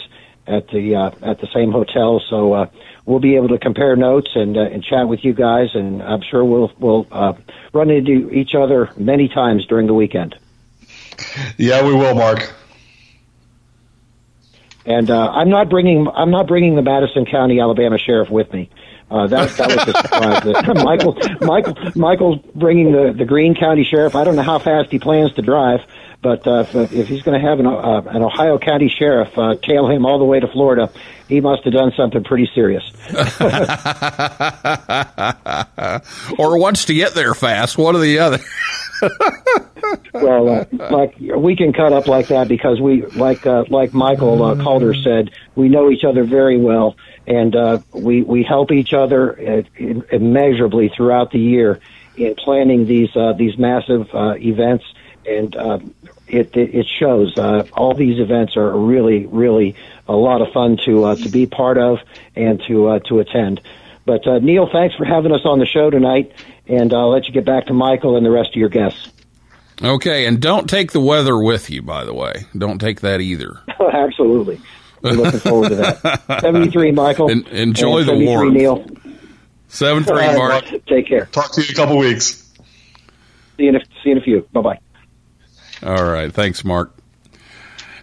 at 0.47 0.67
the 0.69 0.95
uh, 0.95 1.11
at 1.21 1.39
the 1.39 1.47
same 1.53 1.71
hotel, 1.71 2.21
so 2.29 2.53
uh, 2.53 2.65
we'll 3.05 3.19
be 3.19 3.35
able 3.35 3.49
to 3.49 3.59
compare 3.59 3.95
notes 3.95 4.31
and 4.35 4.57
uh, 4.57 4.61
and 4.61 4.83
chat 4.83 5.07
with 5.07 5.23
you 5.23 5.33
guys, 5.33 5.75
and 5.75 6.01
I'm 6.01 6.21
sure 6.21 6.43
we'll 6.43 6.71
we'll 6.79 7.07
uh, 7.11 7.33
run 7.73 7.89
into 7.89 8.29
each 8.31 8.55
other 8.55 8.91
many 8.97 9.27
times 9.27 9.65
during 9.65 9.87
the 9.87 9.93
weekend. 9.93 10.35
Yeah, 11.57 11.85
we 11.85 11.93
will, 11.93 12.15
Mark. 12.15 12.53
And 14.85 15.11
uh, 15.11 15.29
I'm 15.29 15.49
not 15.49 15.69
bringing 15.69 16.07
I'm 16.07 16.31
not 16.31 16.47
bringing 16.47 16.75
the 16.75 16.81
Madison 16.81 17.25
County, 17.25 17.59
Alabama 17.59 17.97
sheriff 17.97 18.29
with 18.29 18.51
me. 18.51 18.69
Uh, 19.11 19.27
that 19.27 19.49
that 19.57 19.67
was 19.67 19.87
a 19.87 19.93
surprise. 20.01 20.43
That 20.43 20.77
Michael 20.83 21.17
Michael 21.41 21.75
Michael's 21.95 22.39
bringing 22.55 22.91
the 22.91 23.11
the 23.11 23.25
Greene 23.25 23.55
County 23.55 23.83
sheriff. 23.83 24.15
I 24.15 24.23
don't 24.23 24.35
know 24.35 24.43
how 24.43 24.59
fast 24.59 24.91
he 24.91 24.99
plans 24.99 25.33
to 25.33 25.41
drive, 25.41 25.81
but 26.21 26.45
uh, 26.47 26.65
if, 26.73 26.93
if 26.93 27.07
he's 27.07 27.23
going 27.23 27.39
to 27.39 27.47
have 27.47 27.59
an 27.59 27.67
uh, 27.67 28.01
an 28.07 28.23
Ohio 28.23 28.57
County 28.57 28.89
sheriff 28.89 29.37
uh, 29.37 29.55
tail 29.55 29.89
him 29.89 30.05
all 30.05 30.19
the 30.19 30.25
way 30.25 30.39
to 30.39 30.47
Florida, 30.47 30.91
he 31.27 31.41
must 31.41 31.63
have 31.63 31.73
done 31.73 31.91
something 31.95 32.23
pretty 32.23 32.49
serious. 32.53 32.83
or 36.37 36.59
wants 36.59 36.85
to 36.85 36.93
get 36.93 37.13
there 37.13 37.33
fast, 37.33 37.77
one 37.77 37.95
or 37.95 37.99
the 37.99 38.19
other. 38.19 38.39
Well, 40.13 40.49
uh, 40.49 40.65
like 40.91 41.15
we 41.19 41.55
can 41.55 41.73
cut 41.73 41.93
up 41.93 42.07
like 42.07 42.27
that 42.27 42.47
because 42.47 42.79
we, 42.79 43.05
like 43.05 43.45
uh, 43.45 43.65
like 43.69 43.93
Michael 43.93 44.43
uh, 44.43 44.55
Kalter 44.55 44.93
said, 45.03 45.31
we 45.55 45.69
know 45.69 45.89
each 45.89 46.03
other 46.03 46.23
very 46.23 46.57
well, 46.57 46.95
and 47.25 47.55
uh, 47.55 47.79
we 47.93 48.21
we 48.21 48.43
help 48.43 48.71
each 48.71 48.93
other 48.93 49.39
uh, 49.39 49.61
immeasurably 50.11 50.89
throughout 50.89 51.31
the 51.31 51.39
year 51.39 51.79
in 52.17 52.35
planning 52.35 52.85
these 52.85 53.15
uh, 53.15 53.33
these 53.33 53.57
massive 53.57 54.13
uh, 54.13 54.35
events, 54.37 54.85
and 55.25 55.55
uh, 55.55 55.79
it 56.27 56.55
it 56.55 56.75
it 56.75 56.85
shows. 56.87 57.37
Uh, 57.37 57.65
all 57.73 57.93
these 57.93 58.19
events 58.19 58.57
are 58.57 58.77
really 58.77 59.25
really 59.25 59.75
a 60.07 60.15
lot 60.15 60.41
of 60.41 60.51
fun 60.51 60.77
to 60.85 61.05
uh, 61.05 61.15
to 61.15 61.29
be 61.29 61.45
part 61.45 61.77
of 61.77 61.99
and 62.35 62.61
to 62.67 62.87
uh, 62.87 62.99
to 62.99 63.19
attend. 63.19 63.61
But 64.09 64.25
uh, 64.27 64.39
Neil, 64.39 64.67
thanks 64.71 64.95
for 64.95 65.05
having 65.05 65.31
us 65.31 65.41
on 65.45 65.59
the 65.59 65.67
show 65.67 65.91
tonight, 65.91 66.31
and 66.65 66.91
I'll 66.95 67.11
let 67.11 67.27
you 67.27 67.31
get 67.31 67.45
back 67.45 67.67
to 67.67 67.73
Michael 67.73 68.17
and 68.17 68.25
the 68.25 68.31
rest 68.31 68.49
of 68.49 68.55
your 68.55 68.69
guests. 68.69 69.07
Okay, 69.83 70.25
and 70.25 70.41
don't 70.41 70.67
take 70.67 70.93
the 70.93 70.99
weather 70.99 71.37
with 71.39 71.69
you, 71.69 71.83
by 71.83 72.05
the 72.05 72.13
way. 72.15 72.47
Don't 72.57 72.79
take 72.79 73.01
that 73.01 73.21
either. 73.21 73.59
Absolutely. 73.79 74.59
We're 75.03 75.11
looking 75.11 75.39
forward 75.39 75.69
to 75.69 75.75
that. 75.75 76.23
73, 76.41 76.91
Michael. 76.91 77.29
En- 77.29 77.45
enjoy 77.49 77.99
And 77.99 78.07
the 78.07 78.13
73, 78.13 78.25
warmth. 78.25 78.53
Neil. 78.55 78.87
7 79.67 80.03
3, 80.03 80.15
Mark. 80.35 80.65
Take 80.87 81.07
care. 81.07 81.27
Talk 81.27 81.51
to 81.53 81.61
you 81.61 81.67
in 81.67 81.73
a 81.73 81.75
couple 81.75 81.97
weeks. 81.99 82.51
See 83.57 83.63
you 83.65 83.69
in 83.69 83.75
a, 83.75 83.79
see 83.79 83.85
you 84.05 84.11
in 84.13 84.17
a 84.17 84.21
few. 84.21 84.41
Bye 84.51 84.61
bye. 84.61 84.79
All 85.83 86.03
right. 86.03 86.33
Thanks, 86.33 86.65
Mark. 86.65 86.97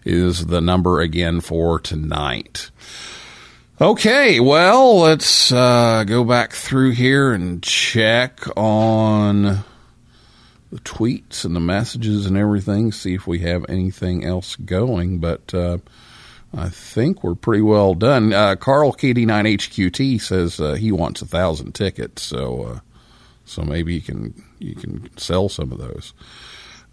is 0.04 0.46
the 0.46 0.60
number 0.60 1.00
again 1.00 1.40
for 1.40 1.78
tonight. 1.78 2.72
Okay, 3.80 4.40
well, 4.40 4.98
let's 4.98 5.52
uh, 5.52 6.02
go 6.04 6.24
back 6.24 6.52
through 6.52 6.90
here 6.90 7.30
and 7.30 7.62
check 7.62 8.40
on 8.56 9.62
the 10.70 10.78
tweets 10.80 11.44
and 11.44 11.54
the 11.54 11.60
messages 11.60 12.26
and 12.26 12.36
everything, 12.36 12.92
see 12.92 13.14
if 13.14 13.26
we 13.26 13.40
have 13.40 13.64
anything 13.68 14.24
else 14.24 14.56
going. 14.56 15.18
But 15.18 15.52
uh, 15.52 15.78
I 16.54 16.68
think 16.68 17.22
we're 17.22 17.34
pretty 17.34 17.62
well 17.62 17.94
done. 17.94 18.32
Uh, 18.32 18.56
Carl 18.56 18.92
KD9HQT 18.92 20.20
says 20.20 20.60
uh, 20.60 20.74
he 20.74 20.92
wants 20.92 21.22
a 21.22 21.26
thousand 21.26 21.74
tickets, 21.74 22.22
so 22.22 22.62
uh, 22.62 22.80
so 23.44 23.62
maybe 23.62 23.94
you 23.94 24.00
can 24.00 24.42
you 24.58 24.74
can 24.74 25.10
sell 25.16 25.48
some 25.48 25.72
of 25.72 25.78
those. 25.78 26.14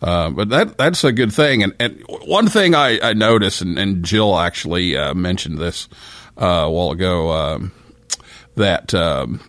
Uh, 0.01 0.29
but 0.29 0.49
that 0.49 0.77
that's 0.77 1.03
a 1.03 1.11
good 1.11 1.33
thing. 1.33 1.63
And, 1.63 1.75
and 1.79 2.03
one 2.25 2.47
thing 2.47 2.75
I, 2.75 2.99
I 3.01 3.13
noticed, 3.13 3.61
and, 3.61 3.79
and 3.79 4.03
Jill 4.03 4.37
actually 4.37 4.95
uh, 4.95 5.13
mentioned 5.13 5.57
this 5.57 5.87
a 6.35 6.69
while 6.69 6.91
ago, 6.91 7.31
um, 7.31 7.71
that 8.55 8.93
um, 8.93 9.41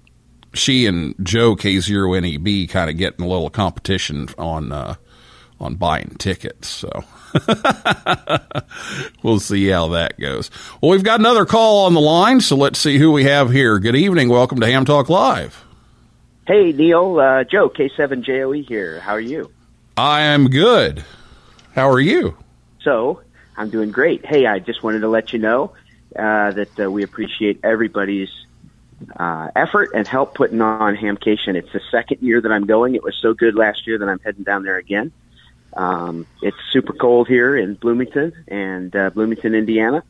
she 0.59 0.87
and 0.87 1.15
Joe 1.23 1.57
K0NEB 1.57 2.69
kind 2.69 2.91
of 2.91 2.97
getting 2.97 3.25
a 3.25 3.29
little 3.29 3.51
competition 3.51 4.29
on 4.37 4.73
uh, 4.73 4.97
on 5.61 5.77
buying 5.77 6.17
tickets. 6.19 6.69
So 6.69 7.05
we'll 9.23 9.41
see 9.41 9.69
how 9.69 9.89
that 9.89 10.19
goes. 10.19 10.51
Well, 10.81 10.91
we've 10.91 11.05
got 11.05 11.21
another 11.21 11.47
call 11.47 11.87
on 11.87 11.95
the 11.95 12.01
line, 12.01 12.41
so 12.41 12.57
let's 12.57 12.79
see 12.79 12.99
who 12.99 13.13
we 13.13 13.25
have 13.25 13.51
here. 13.51 13.79
Good 13.79 13.97
evening. 13.97 14.29
Welcome 14.29 14.61
to 14.61 14.67
Ham 14.67 14.85
Talk 14.85 15.09
Live. 15.09 15.65
Hey, 16.47 16.73
Neil, 16.73 17.21
uh, 17.21 17.45
Joe, 17.45 17.69
K7JOE 17.69 18.59
E 18.59 18.63
here. 18.63 19.01
How 19.01 19.13
are 19.13 19.21
you? 19.21 19.51
I 19.97 20.21
am 20.23 20.49
good. 20.49 21.05
How 21.75 21.91
are 21.91 22.01
you? 22.01 22.37
So, 22.81 23.21
I'm 23.57 23.69
doing 23.69 23.91
great. 23.91 24.25
Hey, 24.25 24.47
I 24.47 24.59
just 24.59 24.83
wanted 24.83 25.01
to 25.01 25.09
let 25.09 25.33
you 25.33 25.41
know 25.41 25.73
uh, 26.17 26.53
that 26.53 26.81
uh, 26.81 26.91
we 26.91 27.03
appreciate 27.03 27.61
everybody's 27.63 28.31
uh, 29.17 29.51
effort 29.55 29.91
and 29.95 30.07
help 30.07 30.35
putting 30.35 30.61
on 30.61 30.97
Hamcation. 30.97 31.55
It's 31.55 31.73
the 31.73 31.81
second 31.91 32.19
year 32.21 32.41
that 32.41 32.51
I'm 32.51 32.67
going. 32.67 32.95
It 32.95 33.03
was 33.03 33.17
so 33.17 33.35
good 33.35 33.55
last 33.55 33.87
year 33.87 33.99
that 33.99 34.09
I'm 34.09 34.19
heading 34.21 34.45
down 34.45 34.65
there 34.65 34.77
again. 34.77 35.13
Um, 35.77 36.27
it's 36.43 36.57
super 36.73 36.93
cold 36.93 37.29
here 37.29 37.57
in 37.57 37.75
Bloomington 37.75 38.33
and 38.49 38.95
uh, 38.95 39.11
Bloomington, 39.11 39.55
Indiana, 39.55 40.03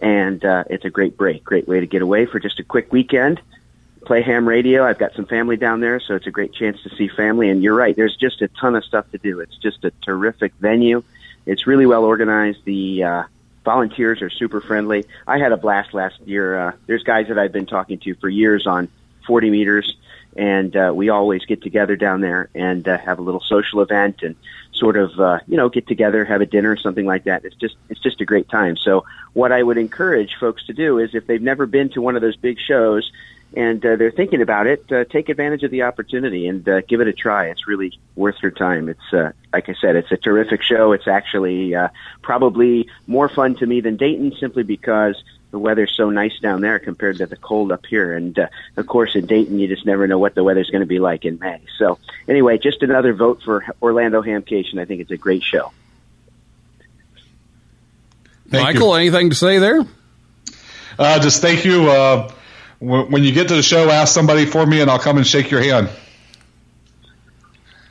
and 0.00 0.44
uh, 0.44 0.64
it's 0.70 0.84
a 0.84 0.90
great 0.90 1.16
break, 1.16 1.44
great 1.44 1.66
way 1.66 1.80
to 1.80 1.86
get 1.86 2.02
away 2.02 2.26
for 2.26 2.38
just 2.38 2.60
a 2.60 2.64
quick 2.64 2.92
weekend. 2.92 3.40
Play 4.04 4.22
ham 4.22 4.48
radio. 4.48 4.84
I've 4.84 4.98
got 4.98 5.14
some 5.14 5.26
family 5.26 5.56
down 5.56 5.80
there, 5.80 5.98
so 5.98 6.14
it's 6.14 6.26
a 6.26 6.30
great 6.30 6.52
chance 6.52 6.80
to 6.82 6.90
see 6.90 7.08
family. 7.08 7.48
And 7.50 7.62
you're 7.62 7.74
right, 7.74 7.96
there's 7.96 8.16
just 8.16 8.40
a 8.42 8.48
ton 8.48 8.76
of 8.76 8.84
stuff 8.84 9.10
to 9.10 9.18
do. 9.18 9.40
It's 9.40 9.56
just 9.56 9.84
a 9.84 9.90
terrific 10.02 10.52
venue. 10.60 11.02
It's 11.46 11.66
really 11.66 11.86
well 11.86 12.04
organized. 12.04 12.64
The 12.64 13.02
uh, 13.02 13.22
volunteers 13.68 14.22
are 14.22 14.30
super 14.30 14.62
friendly. 14.62 15.04
I 15.26 15.36
had 15.38 15.52
a 15.52 15.58
blast 15.58 15.92
last 15.92 16.18
year. 16.20 16.58
Uh, 16.58 16.72
there's 16.86 17.02
guys 17.02 17.28
that 17.28 17.38
I've 17.38 17.52
been 17.52 17.66
talking 17.66 17.98
to 17.98 18.14
for 18.14 18.26
years 18.26 18.66
on 18.66 18.88
40 19.26 19.50
meters, 19.50 19.94
and 20.34 20.74
uh, 20.74 20.90
we 20.94 21.10
always 21.10 21.44
get 21.44 21.60
together 21.60 21.94
down 21.94 22.22
there 22.22 22.48
and 22.54 22.88
uh, 22.88 22.96
have 22.96 23.18
a 23.18 23.22
little 23.22 23.42
social 23.42 23.82
event 23.82 24.22
and 24.22 24.36
sort 24.72 24.96
of 24.96 25.20
uh, 25.20 25.40
you 25.46 25.58
know 25.58 25.68
get 25.68 25.86
together, 25.86 26.24
have 26.24 26.40
a 26.40 26.46
dinner, 26.46 26.78
something 26.78 27.04
like 27.04 27.24
that. 27.24 27.44
It's 27.44 27.56
just 27.56 27.76
it's 27.90 28.00
just 28.00 28.22
a 28.22 28.24
great 28.24 28.48
time. 28.48 28.78
So 28.78 29.04
what 29.34 29.52
I 29.52 29.62
would 29.62 29.76
encourage 29.76 30.36
folks 30.40 30.64
to 30.68 30.72
do 30.72 30.98
is 30.98 31.14
if 31.14 31.26
they've 31.26 31.42
never 31.42 31.66
been 31.66 31.90
to 31.90 32.00
one 32.00 32.16
of 32.16 32.22
those 32.22 32.36
big 32.36 32.58
shows 32.58 33.12
and 33.54 33.84
uh, 33.84 33.96
they're 33.96 34.10
thinking 34.10 34.42
about 34.42 34.66
it, 34.66 34.90
uh, 34.92 35.04
take 35.04 35.28
advantage 35.28 35.62
of 35.62 35.70
the 35.70 35.82
opportunity 35.82 36.46
and 36.46 36.68
uh, 36.68 36.80
give 36.82 37.00
it 37.00 37.08
a 37.08 37.12
try. 37.12 37.46
It's 37.46 37.66
really 37.66 37.98
worth 38.14 38.36
your 38.42 38.50
time. 38.50 38.88
It's 38.88 39.12
uh, 39.12 39.32
like 39.52 39.68
I 39.68 39.74
said, 39.80 39.96
it's 39.96 40.12
a 40.12 40.16
terrific 40.16 40.62
show. 40.62 40.92
It's 40.92 41.08
actually 41.08 41.74
uh, 41.74 41.88
probably 42.22 42.88
more 43.06 43.28
fun 43.28 43.54
to 43.56 43.66
me 43.66 43.80
than 43.80 43.96
Dayton, 43.96 44.34
simply 44.38 44.64
because 44.64 45.22
the 45.50 45.58
weather's 45.58 45.94
so 45.96 46.10
nice 46.10 46.38
down 46.40 46.60
there 46.60 46.78
compared 46.78 47.18
to 47.18 47.26
the 47.26 47.36
cold 47.36 47.72
up 47.72 47.86
here. 47.86 48.14
And 48.14 48.38
uh, 48.38 48.48
of 48.76 48.86
course, 48.86 49.16
in 49.16 49.24
Dayton, 49.24 49.58
you 49.58 49.66
just 49.66 49.86
never 49.86 50.06
know 50.06 50.18
what 50.18 50.34
the 50.34 50.44
weather's 50.44 50.70
going 50.70 50.82
to 50.82 50.86
be 50.86 50.98
like 50.98 51.24
in 51.24 51.38
May. 51.38 51.62
So 51.78 51.98
anyway, 52.28 52.58
just 52.58 52.82
another 52.82 53.14
vote 53.14 53.40
for 53.42 53.64
Orlando 53.80 54.20
Hamcation. 54.22 54.78
I 54.78 54.84
think 54.84 55.00
it's 55.00 55.10
a 55.10 55.16
great 55.16 55.42
show. 55.42 55.72
Michael, 58.50 58.94
anything 58.94 59.30
to 59.30 59.36
say 59.36 59.58
there? 59.58 59.86
Uh, 60.98 61.18
just 61.20 61.40
thank 61.42 61.64
you. 61.64 61.90
Uh, 61.90 62.32
when, 62.80 63.24
you 63.24 63.32
get 63.32 63.48
to 63.48 63.56
the 63.56 63.62
show, 63.62 63.90
ask 63.90 64.14
somebody 64.14 64.46
for 64.46 64.64
me, 64.64 64.80
and 64.80 64.90
I'll 64.90 64.98
come 64.98 65.16
and 65.16 65.26
shake 65.26 65.50
your 65.50 65.60
hand. 65.60 65.90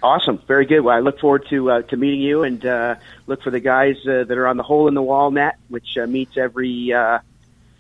Awesome, 0.02 0.40
very 0.48 0.66
good. 0.66 0.82
Well, 0.82 0.96
I 0.96 1.00
look 1.00 1.20
forward 1.20 1.48
to 1.50 1.72
uh, 1.72 1.82
to 1.84 1.98
meeting 1.98 2.22
you, 2.22 2.44
and 2.44 2.64
uh, 2.66 2.96
look 3.26 3.42
for 3.42 3.50
the 3.50 3.60
guys 3.60 3.96
uh, 4.08 4.24
that 4.24 4.38
are 4.38 4.48
on 4.48 4.56
the 4.56 4.64
Hole 4.64 4.88
in 4.88 4.94
the 4.94 5.02
Wall 5.02 5.32
net, 5.32 5.58
which 5.70 5.98
uh, 5.98 6.06
meets 6.06 6.38
every 6.38 6.94
uh, 6.94 7.20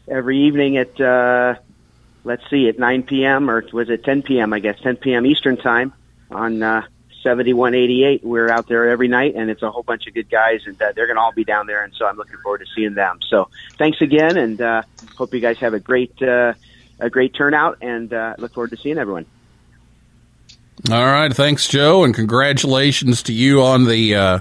every 0.07 0.39
evening 0.39 0.77
at 0.77 0.99
uh, 0.99 1.55
let's 2.23 2.43
see, 2.49 2.67
at 2.67 2.79
9 2.79 3.03
p.m. 3.03 3.49
or 3.49 3.63
was 3.71 3.89
it 3.89 4.03
10 4.03 4.23
p.m. 4.23 4.51
I 4.51 4.59
guess 4.59 4.79
10 4.81 4.97
p.m. 4.97 5.25
Eastern 5.27 5.57
time 5.57 5.93
on 6.31 6.63
uh, 6.63 6.81
7188. 7.21 8.25
We're 8.25 8.49
out 8.49 8.67
there 8.67 8.89
every 8.89 9.07
night, 9.07 9.35
and 9.35 9.51
it's 9.51 9.61
a 9.61 9.69
whole 9.69 9.83
bunch 9.83 10.07
of 10.07 10.15
good 10.15 10.29
guys, 10.29 10.61
and 10.65 10.75
they're 10.77 11.05
going 11.05 11.15
to 11.15 11.21
all 11.21 11.31
be 11.31 11.45
down 11.45 11.67
there, 11.67 11.83
and 11.83 11.93
so 11.93 12.07
I'm 12.07 12.17
looking 12.17 12.37
forward 12.43 12.59
to 12.59 12.65
seeing 12.75 12.95
them. 12.95 13.19
So 13.29 13.49
thanks 13.77 14.01
again, 14.01 14.37
and 14.37 14.85
hope 15.15 15.33
you 15.35 15.39
guys 15.39 15.59
have 15.59 15.75
a 15.75 15.79
great 15.79 16.19
a 16.99 17.09
great 17.09 17.33
turnout, 17.33 17.77
and 17.81 18.11
uh, 18.13 18.35
look 18.37 18.53
forward 18.53 18.71
to 18.71 18.77
seeing 18.77 18.97
everyone. 18.97 19.25
All 20.91 21.05
right. 21.05 21.33
Thanks, 21.33 21.67
Joe, 21.67 22.03
and 22.03 22.13
congratulations 22.13 23.23
to 23.23 23.33
you 23.33 23.63
on 23.63 23.85
the 23.85 24.15
uh, 24.15 24.39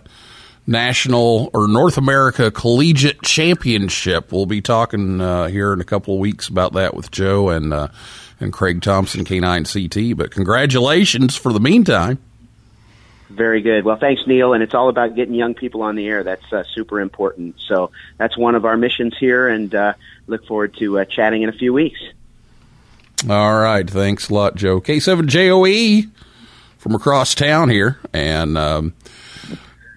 National 0.67 1.51
or 1.55 1.67
North 1.67 1.97
America 1.97 2.51
Collegiate 2.51 3.23
Championship. 3.23 4.33
We'll 4.33 4.47
be 4.47 4.61
talking 4.61 5.21
uh, 5.21 5.49
here 5.49 5.73
in 5.73 5.81
a 5.81 5.85
couple 5.85 6.15
of 6.15 6.21
weeks 6.21 6.49
about 6.49 6.75
that 6.75 6.95
with 6.95 7.11
Joe 7.11 7.49
and 7.49 7.73
uh, 7.73 7.89
and 8.39 8.53
Craig 8.53 8.83
Thompson, 8.83 9.25
K9CT. 9.25 10.17
But 10.17 10.31
congratulations 10.31 11.37
for 11.37 11.53
the 11.53 11.61
meantime. 11.61 12.19
Very 13.31 13.61
good. 13.61 13.85
Well, 13.85 13.97
thanks, 13.97 14.23
Neil. 14.27 14.53
And 14.53 14.63
it's 14.63 14.75
all 14.75 14.89
about 14.89 15.15
getting 15.15 15.35
young 15.35 15.55
people 15.55 15.83
on 15.83 15.97
the 15.97 16.07
air. 16.07 16.23
That's 16.23 16.53
uh, 16.53 16.65
super 16.75 17.01
important. 17.01 17.57
So 17.67 17.91
that's 18.19 18.37
one 18.37 18.55
of 18.55 18.65
our 18.65 18.77
missions 18.77 19.17
here, 19.19 19.49
and 19.49 19.75
uh, 19.75 19.95
look 20.27 20.47
forward 20.47 20.77
to 20.79 21.01
uh, 21.01 21.05
chatting 21.07 21.43
in 21.43 21.49
a 21.49 21.53
few 21.53 21.73
weeks. 21.73 21.99
All 23.29 23.59
right. 23.59 23.89
Thanks 23.89 24.29
a 24.29 24.35
lot, 24.35 24.57
Joe. 24.57 24.81
K7JOE 24.81 26.11
from 26.77 26.95
across 26.95 27.35
town 27.35 27.71
here. 27.71 27.99
And 28.13 28.57
um, 28.59 28.95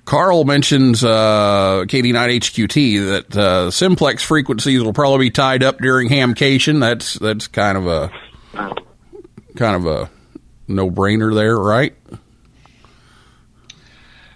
Carl 0.05 0.43
mentions 0.45 1.03
uh, 1.03 1.84
KD9HQT 1.86 3.09
that 3.11 3.38
uh, 3.38 3.72
simplex 3.72 4.24
frequencies 4.24 4.82
will 4.82 4.93
probably 4.93 5.28
be 5.28 5.32
tied 5.32 5.63
up 5.63 5.78
during 5.78 6.09
hamcation. 6.09 6.80
That's 6.80 7.13
that's 7.13 7.47
kind 7.47 7.78
of 7.78 7.86
a 7.86 8.11
kind 9.55 9.76
of 9.76 9.86
a 9.86 10.09
no 10.67 10.89
brainer 10.89 11.36
there, 11.36 11.57
right? 11.57 11.95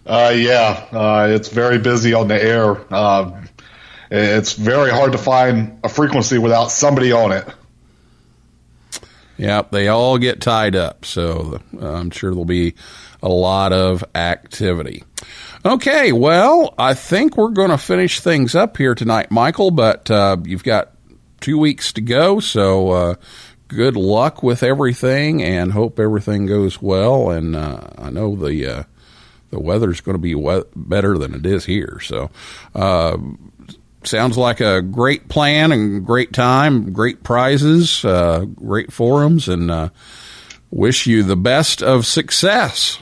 Uh, 0.05 0.33
yeah, 0.35 0.87
uh, 0.91 1.27
it's 1.31 1.47
very 1.47 1.79
busy 1.79 2.13
on 2.13 2.27
the 2.27 2.39
air. 2.39 2.77
Uh, 2.93 3.41
it's 4.11 4.53
very 4.53 4.91
hard 4.91 5.13
to 5.13 5.17
find 5.17 5.79
a 5.83 5.89
frequency 5.89 6.37
without 6.37 6.69
somebody 6.69 7.11
on 7.13 7.31
it. 7.31 7.47
Yep, 9.37 9.71
they 9.71 9.87
all 9.87 10.17
get 10.17 10.41
tied 10.41 10.75
up, 10.75 11.05
so 11.05 11.59
uh, 11.81 11.93
I'm 11.93 12.11
sure 12.11 12.31
there'll 12.31 12.45
be 12.45 12.75
a 13.21 13.29
lot 13.29 13.73
of 13.73 14.03
activity. 14.13 15.03
Okay, 15.65 16.11
well, 16.11 16.73
I 16.77 16.93
think 16.93 17.37
we're 17.37 17.49
going 17.49 17.69
to 17.71 17.77
finish 17.77 18.19
things 18.19 18.53
up 18.53 18.77
here 18.77 18.93
tonight, 18.93 19.31
Michael, 19.31 19.71
but 19.71 20.11
uh, 20.11 20.37
you've 20.43 20.63
got 20.63 20.91
two 21.39 21.57
weeks 21.57 21.93
to 21.93 22.01
go, 22.01 22.39
so 22.39 22.89
uh, 22.91 23.15
good 23.69 23.95
luck 23.95 24.43
with 24.43 24.61
everything 24.61 25.41
and 25.41 25.71
hope 25.71 25.99
everything 25.99 26.45
goes 26.45 26.81
well. 26.81 27.31
And 27.31 27.55
uh, 27.55 27.87
I 27.97 28.09
know 28.09 28.35
the 28.35 28.65
uh, 28.67 28.83
the 29.49 29.59
weather's 29.59 30.01
going 30.01 30.15
to 30.15 30.21
be 30.21 30.35
we- 30.35 30.63
better 30.75 31.17
than 31.17 31.33
it 31.33 31.45
is 31.45 31.65
here, 31.65 31.99
so 32.01 32.29
uh, 32.75 33.17
sounds 34.07 34.37
like 34.37 34.59
a 34.59 34.81
great 34.81 35.29
plan 35.29 35.71
and 35.71 36.05
great 36.05 36.33
time, 36.33 36.93
great 36.93 37.23
prizes, 37.23 38.03
uh, 38.05 38.45
great 38.55 38.91
forums, 38.91 39.47
and 39.47 39.69
uh, 39.69 39.89
wish 40.71 41.07
you 41.07 41.23
the 41.23 41.35
best 41.35 41.81
of 41.81 42.05
success. 42.05 42.99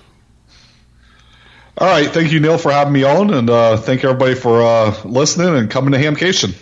All 1.78 1.88
right, 1.88 2.10
thank 2.10 2.32
you, 2.32 2.40
Neil, 2.40 2.58
for 2.58 2.72
having 2.72 2.94
me 2.94 3.04
on, 3.04 3.34
and 3.34 3.50
uh, 3.50 3.78
thank 3.78 4.04
everybody 4.04 4.36
for 4.36 4.62
uh, 4.62 5.02
listening 5.04 5.56
and 5.56 5.70
coming 5.70 5.94
to 5.94 5.98
Hamcation. 5.98 6.56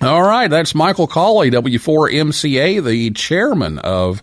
All 0.00 0.22
right, 0.22 0.48
that's 0.48 0.74
Michael 0.74 1.08
Cawley, 1.08 1.50
W4MCA, 1.50 2.84
the 2.84 3.10
chairman 3.10 3.80
of 3.80 4.22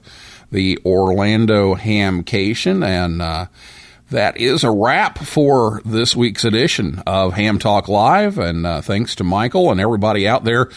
the 0.50 0.80
Orlando 0.86 1.76
Hamcation, 1.76 2.86
and 2.86 3.22
uh, 3.22 3.48
that 4.12 4.38
is 4.38 4.64
a 4.64 4.72
wrap 4.72 5.20
for 5.20 5.82
this 5.84 6.16
week's 6.16 6.46
edition 6.46 7.02
of 7.08 7.34
Ham 7.34 7.60
Talk 7.60 7.88
Live. 7.88 8.38
And 8.38 8.66
uh, 8.66 8.82
thanks 8.82 9.16
to 9.16 9.24
Michael 9.24 9.72
and 9.72 9.82
everybody 9.82 10.28
out 10.28 10.44
there 10.44 10.70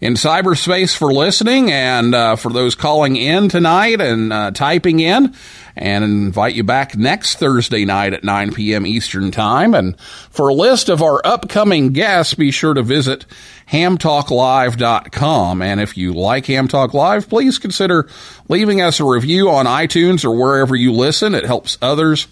in 0.00 0.14
cyberspace 0.14 0.96
for 0.96 1.12
listening 1.12 1.70
and 1.70 2.14
uh, 2.14 2.36
for 2.36 2.50
those 2.50 2.74
calling 2.74 3.16
in 3.16 3.48
tonight 3.48 4.00
and 4.00 4.32
uh, 4.32 4.50
typing 4.50 5.00
in. 5.00 5.34
And 5.76 6.04
invite 6.04 6.54
you 6.54 6.64
back 6.64 6.96
next 6.96 7.38
Thursday 7.38 7.84
night 7.84 8.12
at 8.12 8.24
9 8.24 8.52
p.m. 8.52 8.84
Eastern 8.86 9.30
Time. 9.30 9.72
And 9.72 9.98
for 10.00 10.48
a 10.48 10.54
list 10.54 10.88
of 10.88 11.02
our 11.02 11.24
upcoming 11.24 11.92
guests, 11.92 12.34
be 12.34 12.50
sure 12.50 12.74
to 12.74 12.82
visit 12.82 13.24
hamtalklive.com. 13.70 15.62
And 15.62 15.80
if 15.80 15.96
you 15.96 16.12
like 16.12 16.46
Ham 16.46 16.68
Talk 16.68 16.92
Live, 16.92 17.28
please 17.28 17.58
consider 17.58 18.08
leaving 18.48 18.80
us 18.80 19.00
a 19.00 19.04
review 19.04 19.48
on 19.48 19.66
iTunes 19.66 20.24
or 20.24 20.36
wherever 20.36 20.74
you 20.74 20.92
listen. 20.92 21.34
It 21.34 21.46
helps 21.46 21.78
others 21.80 22.26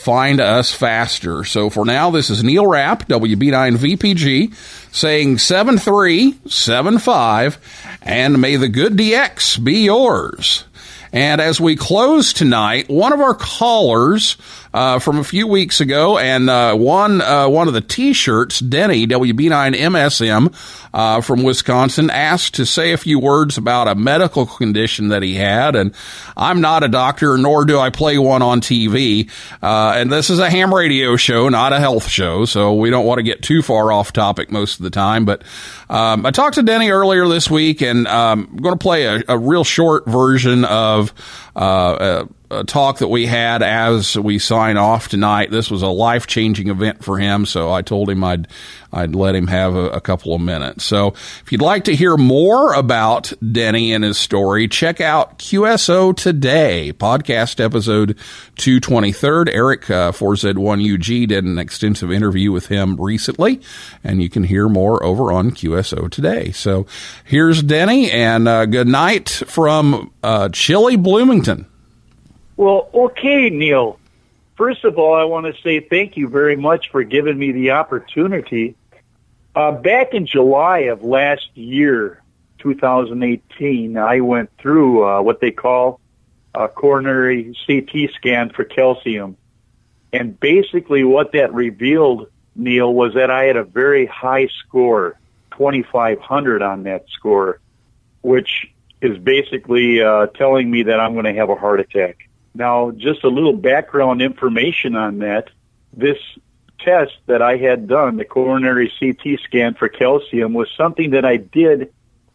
find 0.00 0.40
us 0.40 0.72
faster. 0.72 1.44
So 1.44 1.68
for 1.68 1.84
now, 1.84 2.10
this 2.10 2.30
is 2.30 2.42
Neil 2.42 2.66
Rapp, 2.66 3.06
WB9VPG, 3.08 4.54
saying 4.92 5.36
7375, 5.38 7.58
and 8.00 8.40
may 8.40 8.56
the 8.56 8.68
good 8.68 8.96
DX 8.96 9.62
be 9.62 9.84
yours. 9.84 10.64
And 11.12 11.40
as 11.40 11.60
we 11.60 11.76
close 11.76 12.32
tonight, 12.32 12.88
one 12.88 13.12
of 13.12 13.20
our 13.20 13.34
callers 13.34 14.36
uh, 14.72 14.98
from 14.98 15.18
a 15.18 15.24
few 15.24 15.46
weeks 15.46 15.80
ago, 15.80 16.18
and 16.18 16.48
uh, 16.48 16.74
one 16.74 17.20
uh, 17.20 17.48
one 17.48 17.68
of 17.68 17.74
the 17.74 17.80
T-shirts, 17.80 18.60
Denny 18.60 19.06
WB9MSM 19.06 20.54
uh, 20.94 21.20
from 21.20 21.42
Wisconsin, 21.42 22.10
asked 22.10 22.54
to 22.54 22.66
say 22.66 22.92
a 22.92 22.96
few 22.96 23.18
words 23.18 23.58
about 23.58 23.88
a 23.88 23.94
medical 23.94 24.46
condition 24.46 25.08
that 25.08 25.22
he 25.22 25.34
had. 25.34 25.74
And 25.74 25.94
I'm 26.36 26.60
not 26.60 26.84
a 26.84 26.88
doctor, 26.88 27.36
nor 27.36 27.64
do 27.64 27.78
I 27.78 27.90
play 27.90 28.18
one 28.18 28.42
on 28.42 28.60
TV. 28.60 29.30
Uh, 29.62 29.94
and 29.96 30.10
this 30.10 30.30
is 30.30 30.38
a 30.38 30.48
ham 30.48 30.72
radio 30.72 31.16
show, 31.16 31.48
not 31.48 31.72
a 31.72 31.80
health 31.80 32.08
show, 32.08 32.44
so 32.44 32.74
we 32.74 32.90
don't 32.90 33.06
want 33.06 33.18
to 33.18 33.24
get 33.24 33.42
too 33.42 33.62
far 33.62 33.90
off 33.90 34.12
topic 34.12 34.52
most 34.52 34.78
of 34.78 34.84
the 34.84 34.90
time. 34.90 35.24
But 35.24 35.42
um, 35.88 36.24
I 36.24 36.30
talked 36.30 36.54
to 36.54 36.62
Denny 36.62 36.90
earlier 36.90 37.26
this 37.26 37.50
week, 37.50 37.82
and 37.82 38.06
um, 38.06 38.48
I'm 38.52 38.56
going 38.58 38.78
to 38.78 38.82
play 38.82 39.04
a, 39.06 39.22
a 39.28 39.38
real 39.38 39.64
short 39.64 40.06
version 40.06 40.64
of. 40.64 41.12
Talk 42.64 42.98
that 42.98 43.08
we 43.08 43.26
had 43.26 43.62
as 43.62 44.18
we 44.18 44.40
sign 44.40 44.76
off 44.76 45.06
tonight. 45.06 45.52
This 45.52 45.70
was 45.70 45.82
a 45.82 45.88
life 45.88 46.26
changing 46.26 46.68
event 46.68 47.04
for 47.04 47.16
him, 47.16 47.46
so 47.46 47.72
I 47.72 47.82
told 47.82 48.10
him 48.10 48.24
I'd 48.24 48.48
I'd 48.92 49.14
let 49.14 49.36
him 49.36 49.46
have 49.46 49.76
a, 49.76 49.90
a, 49.90 50.00
couple 50.00 50.34
of 50.34 50.40
minutes. 50.40 50.84
So 50.84 51.08
if 51.08 51.52
you'd 51.52 51.62
like 51.62 51.84
to 51.84 51.94
hear 51.94 52.16
more 52.16 52.74
about 52.74 53.32
Denny 53.52 53.92
and 53.92 54.02
his 54.02 54.18
story, 54.18 54.66
check 54.66 55.00
out 55.00 55.38
QSO 55.38 56.16
Today 56.16 56.92
podcast 56.92 57.64
episode 57.64 58.18
two 58.56 58.80
twenty 58.80 59.12
third. 59.12 59.48
Eric 59.48 59.88
uh, 59.88 60.10
4Z1UG 60.10 61.28
did 61.28 61.44
an 61.44 61.56
extensive 61.56 62.10
interview 62.10 62.50
with 62.50 62.66
him 62.66 63.00
recently, 63.00 63.60
and 64.02 64.20
you 64.20 64.28
can 64.28 64.42
hear 64.42 64.68
more 64.68 65.00
over 65.04 65.30
on 65.30 65.52
QSO 65.52 66.10
Today. 66.10 66.50
So 66.50 66.84
here's 67.24 67.62
Denny, 67.62 68.10
and 68.10 68.48
uh, 68.48 68.66
good 68.66 68.88
night 68.88 69.28
from 69.28 70.10
uh, 70.24 70.48
chilly 70.48 70.96
Bloomington. 70.96 71.69
Well, 72.60 72.90
okay, 72.92 73.48
Neil. 73.48 73.98
First 74.54 74.84
of 74.84 74.98
all, 74.98 75.14
I 75.14 75.24
want 75.24 75.46
to 75.46 75.58
say 75.62 75.80
thank 75.80 76.18
you 76.18 76.28
very 76.28 76.56
much 76.56 76.90
for 76.90 77.02
giving 77.02 77.38
me 77.38 77.52
the 77.52 77.70
opportunity. 77.70 78.74
Uh, 79.54 79.72
back 79.72 80.12
in 80.12 80.26
July 80.26 80.80
of 80.92 81.02
last 81.02 81.48
year, 81.54 82.20
2018, 82.58 83.96
I 83.96 84.20
went 84.20 84.50
through 84.58 85.08
uh, 85.08 85.22
what 85.22 85.40
they 85.40 85.52
call 85.52 86.00
a 86.54 86.68
coronary 86.68 87.56
CT 87.66 88.10
scan 88.14 88.50
for 88.50 88.64
calcium. 88.64 89.38
And 90.12 90.38
basically 90.38 91.02
what 91.02 91.32
that 91.32 91.54
revealed, 91.54 92.28
Neil, 92.54 92.92
was 92.92 93.14
that 93.14 93.30
I 93.30 93.44
had 93.44 93.56
a 93.56 93.64
very 93.64 94.04
high 94.04 94.48
score, 94.48 95.18
2500 95.52 96.60
on 96.60 96.82
that 96.82 97.06
score, 97.08 97.58
which 98.20 98.70
is 99.00 99.16
basically 99.16 100.02
uh, 100.02 100.26
telling 100.26 100.70
me 100.70 100.82
that 100.82 101.00
I'm 101.00 101.14
going 101.14 101.24
to 101.24 101.32
have 101.32 101.48
a 101.48 101.56
heart 101.56 101.80
attack. 101.80 102.26
Now, 102.60 102.90
just 102.90 103.24
a 103.24 103.28
little 103.28 103.54
background 103.54 104.20
information 104.20 104.94
on 104.94 105.20
that. 105.20 105.48
This 105.94 106.18
test 106.78 107.14
that 107.24 107.40
I 107.40 107.56
had 107.56 107.88
done, 107.88 108.18
the 108.18 108.26
coronary 108.26 108.92
CT 109.00 109.40
scan 109.44 109.72
for 109.72 109.88
calcium, 109.88 110.52
was 110.52 110.68
something 110.76 111.12
that 111.12 111.24
I 111.24 111.38
did 111.38 111.90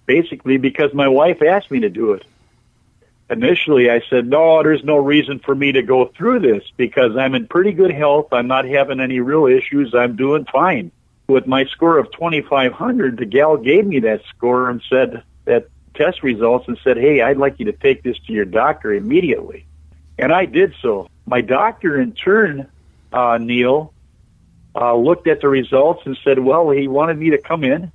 basically 0.08 0.58
because 0.58 0.96
my 0.96 1.08
wife 1.08 1.44
asked 1.44 1.70
me 1.70 1.82
to 1.82 1.92
do 1.92 2.14
it. 2.14 2.26
Initially, 3.30 3.92
I 3.92 4.02
said, 4.10 4.26
no, 4.28 4.64
there's 4.64 4.84
no 4.84 4.98
reason 4.98 5.38
for 5.38 5.54
me 5.54 5.72
to 5.74 5.84
go 5.84 6.08
through 6.08 6.40
this 6.40 6.64
because 6.76 7.16
I'm 7.16 7.36
in 7.36 7.46
pretty 7.46 7.74
good 7.74 7.92
health. 7.92 8.30
I'm 8.32 8.48
not 8.48 8.66
having 8.66 9.00
any 9.00 9.20
real 9.20 9.46
issues. 9.46 9.94
I'm 9.94 10.16
doing 10.16 10.46
fine. 10.52 10.92
With 11.28 11.46
my 11.46 11.66
score 11.66 12.00
of 12.00 12.12
2500, 12.14 13.18
the 13.18 13.26
gal 13.28 13.58
gave 13.58 13.86
me 13.86 14.00
that 14.00 14.24
score 14.36 14.72
and 14.72 14.82
said 14.90 15.22
that 15.46 15.68
test 15.94 16.24
results 16.24 16.68
and 16.68 16.80
said, 16.84 16.98
hey, 16.98 17.22
I'd 17.22 17.38
like 17.38 17.60
you 17.60 17.66
to 17.66 17.74
take 17.74 18.02
this 18.02 18.18
to 18.26 18.34
your 18.34 18.46
doctor 18.46 18.92
immediately. 18.92 19.68
And 20.18 20.32
I 20.32 20.46
did 20.46 20.74
so. 20.82 21.10
My 21.26 21.42
doctor, 21.42 22.00
in 22.00 22.14
turn, 22.14 22.68
uh, 23.12 23.38
Neil, 23.40 23.94
uh, 24.76 24.96
looked 24.96 25.28
at 25.28 25.42
the 25.42 25.50
results 25.50 26.04
and 26.06 26.18
said, 26.24 26.40
well, 26.40 26.70
he 26.70 26.88
wanted 26.88 27.18
me 27.18 27.32
to 27.32 27.38
come 27.38 27.64
in 27.64 27.92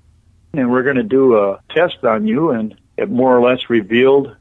and 0.53 0.71
we're 0.71 0.83
going 0.83 0.97
to 0.97 1.03
do 1.03 1.39
a 1.39 1.61
test 1.71 2.05
on 2.05 2.27
you. 2.27 2.51
And 2.51 2.75
it 2.97 3.11
more 3.11 3.37
or 3.37 3.41
less 3.41 3.71
revealed 3.71 4.37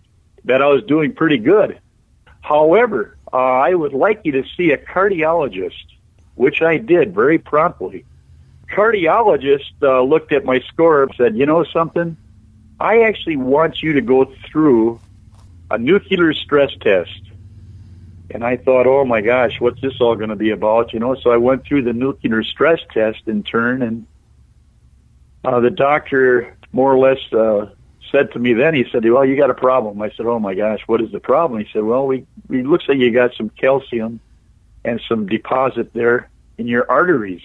that 0.46 0.62
I 0.62 0.68
was 0.68 0.84
doing 0.84 1.14
pretty 1.14 1.38
good. 1.38 1.80
However, 2.42 3.18
uh, 3.32 3.38
I 3.38 3.74
would 3.74 3.94
like 3.94 4.22
you 4.24 4.32
to 4.34 4.44
see 4.58 4.72
a 4.72 4.78
cardiologist, 4.78 5.86
which 6.36 6.62
I 6.62 6.78
did 6.78 7.14
very 7.14 7.38
promptly. 7.38 8.06
Cardiologist 8.72 9.72
uh, 9.82 10.02
looked 10.02 10.32
at 10.32 10.46
my 10.46 10.60
score 10.62 11.04
and 11.04 11.14
said, 11.16 11.38
you 11.38 11.46
know 11.46 11.64
something? 11.64 12.18
I 12.80 13.02
actually 13.02 13.36
want 13.36 13.84
you 13.84 13.94
to 13.94 14.02
go 14.02 14.34
through 14.50 15.00
a 15.70 15.78
nuclear 15.78 16.34
stress 16.34 16.72
test. 16.82 17.22
And 18.32 18.44
I 18.44 18.58
thought, 18.58 18.86
oh 18.86 19.06
my 19.06 19.22
gosh, 19.22 19.60
what's 19.60 19.82
this 19.82 20.00
all 20.00 20.16
going 20.16 20.30
to 20.30 20.36
be 20.36 20.52
about? 20.52 20.94
You 20.94 21.00
know, 21.00 21.16
so 21.16 21.32
I 21.32 21.38
went 21.38 21.66
through 21.66 21.84
the 21.84 21.94
nuclear 21.94 22.44
stress 22.44 22.80
test 22.94 23.24
in 23.28 23.44
turn, 23.44 23.82
and 23.82 24.06
uh, 25.44 25.60
the 25.60 25.72
doctor 25.72 26.56
more 26.72 26.94
or 26.94 27.00
less 27.00 27.20
uh, 27.34 27.68
said 28.12 28.32
to 28.34 28.40
me 28.40 28.54
then, 28.54 28.74
he 28.74 28.86
said, 28.92 29.04
well, 29.10 29.26
you 29.26 29.36
got 29.36 29.50
a 29.50 29.56
problem. 29.56 30.02
I 30.02 30.12
said, 30.12 30.26
oh 30.26 30.40
my 30.40 30.54
gosh, 30.54 30.82
what 30.88 31.02
is 31.02 31.12
the 31.12 31.20
problem? 31.20 31.60
He 31.60 31.68
said, 31.72 31.84
well, 31.84 32.06
we, 32.06 32.26
it 32.50 32.66
looks 32.66 32.88
like 32.88 32.98
you 32.98 33.12
got 33.12 33.34
some 33.36 33.50
calcium 33.50 34.20
and 34.86 35.02
some 35.08 35.28
deposit 35.28 35.94
there 35.94 36.30
in 36.58 36.68
your 36.68 36.90
arteries. 36.90 37.42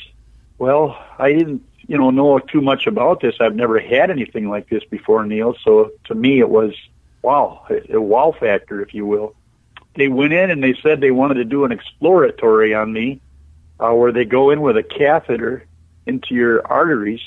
Well, 0.59 0.99
I 1.19 1.33
didn't, 1.33 1.67
you 1.87 1.99
know, 1.99 2.11
know 2.11 2.39
too 2.39 2.61
much 2.61 2.87
about 2.87 3.21
this. 3.21 3.35
I've 3.41 3.57
never 3.57 3.79
had 3.79 4.11
anything 4.11 4.49
like 4.49 4.69
this 4.69 4.85
before, 4.85 5.25
Neil. 5.27 5.57
So 5.65 5.93
to 6.05 6.15
me, 6.15 6.41
it 6.41 6.49
was 6.49 6.75
wow, 7.23 7.67
a 7.91 8.01
wow 8.01 8.35
factor, 8.39 8.83
if 8.83 8.95
you 8.95 9.07
will. 9.07 9.35
They 9.97 10.09
went 10.09 10.33
in 10.33 10.51
and 10.51 10.63
they 10.63 10.75
said 10.83 11.01
they 11.01 11.11
wanted 11.11 11.35
to 11.35 11.45
do 11.45 11.65
an 11.65 11.73
exploratory 11.73 12.75
on 12.75 12.93
me, 12.93 13.21
uh, 13.79 13.93
where 13.93 14.13
they 14.13 14.25
go 14.25 14.51
in 14.51 14.61
with 14.61 14.77
a 14.77 14.83
catheter 14.83 15.67
into 16.07 16.35
your 16.35 16.67
arteries, 16.67 17.23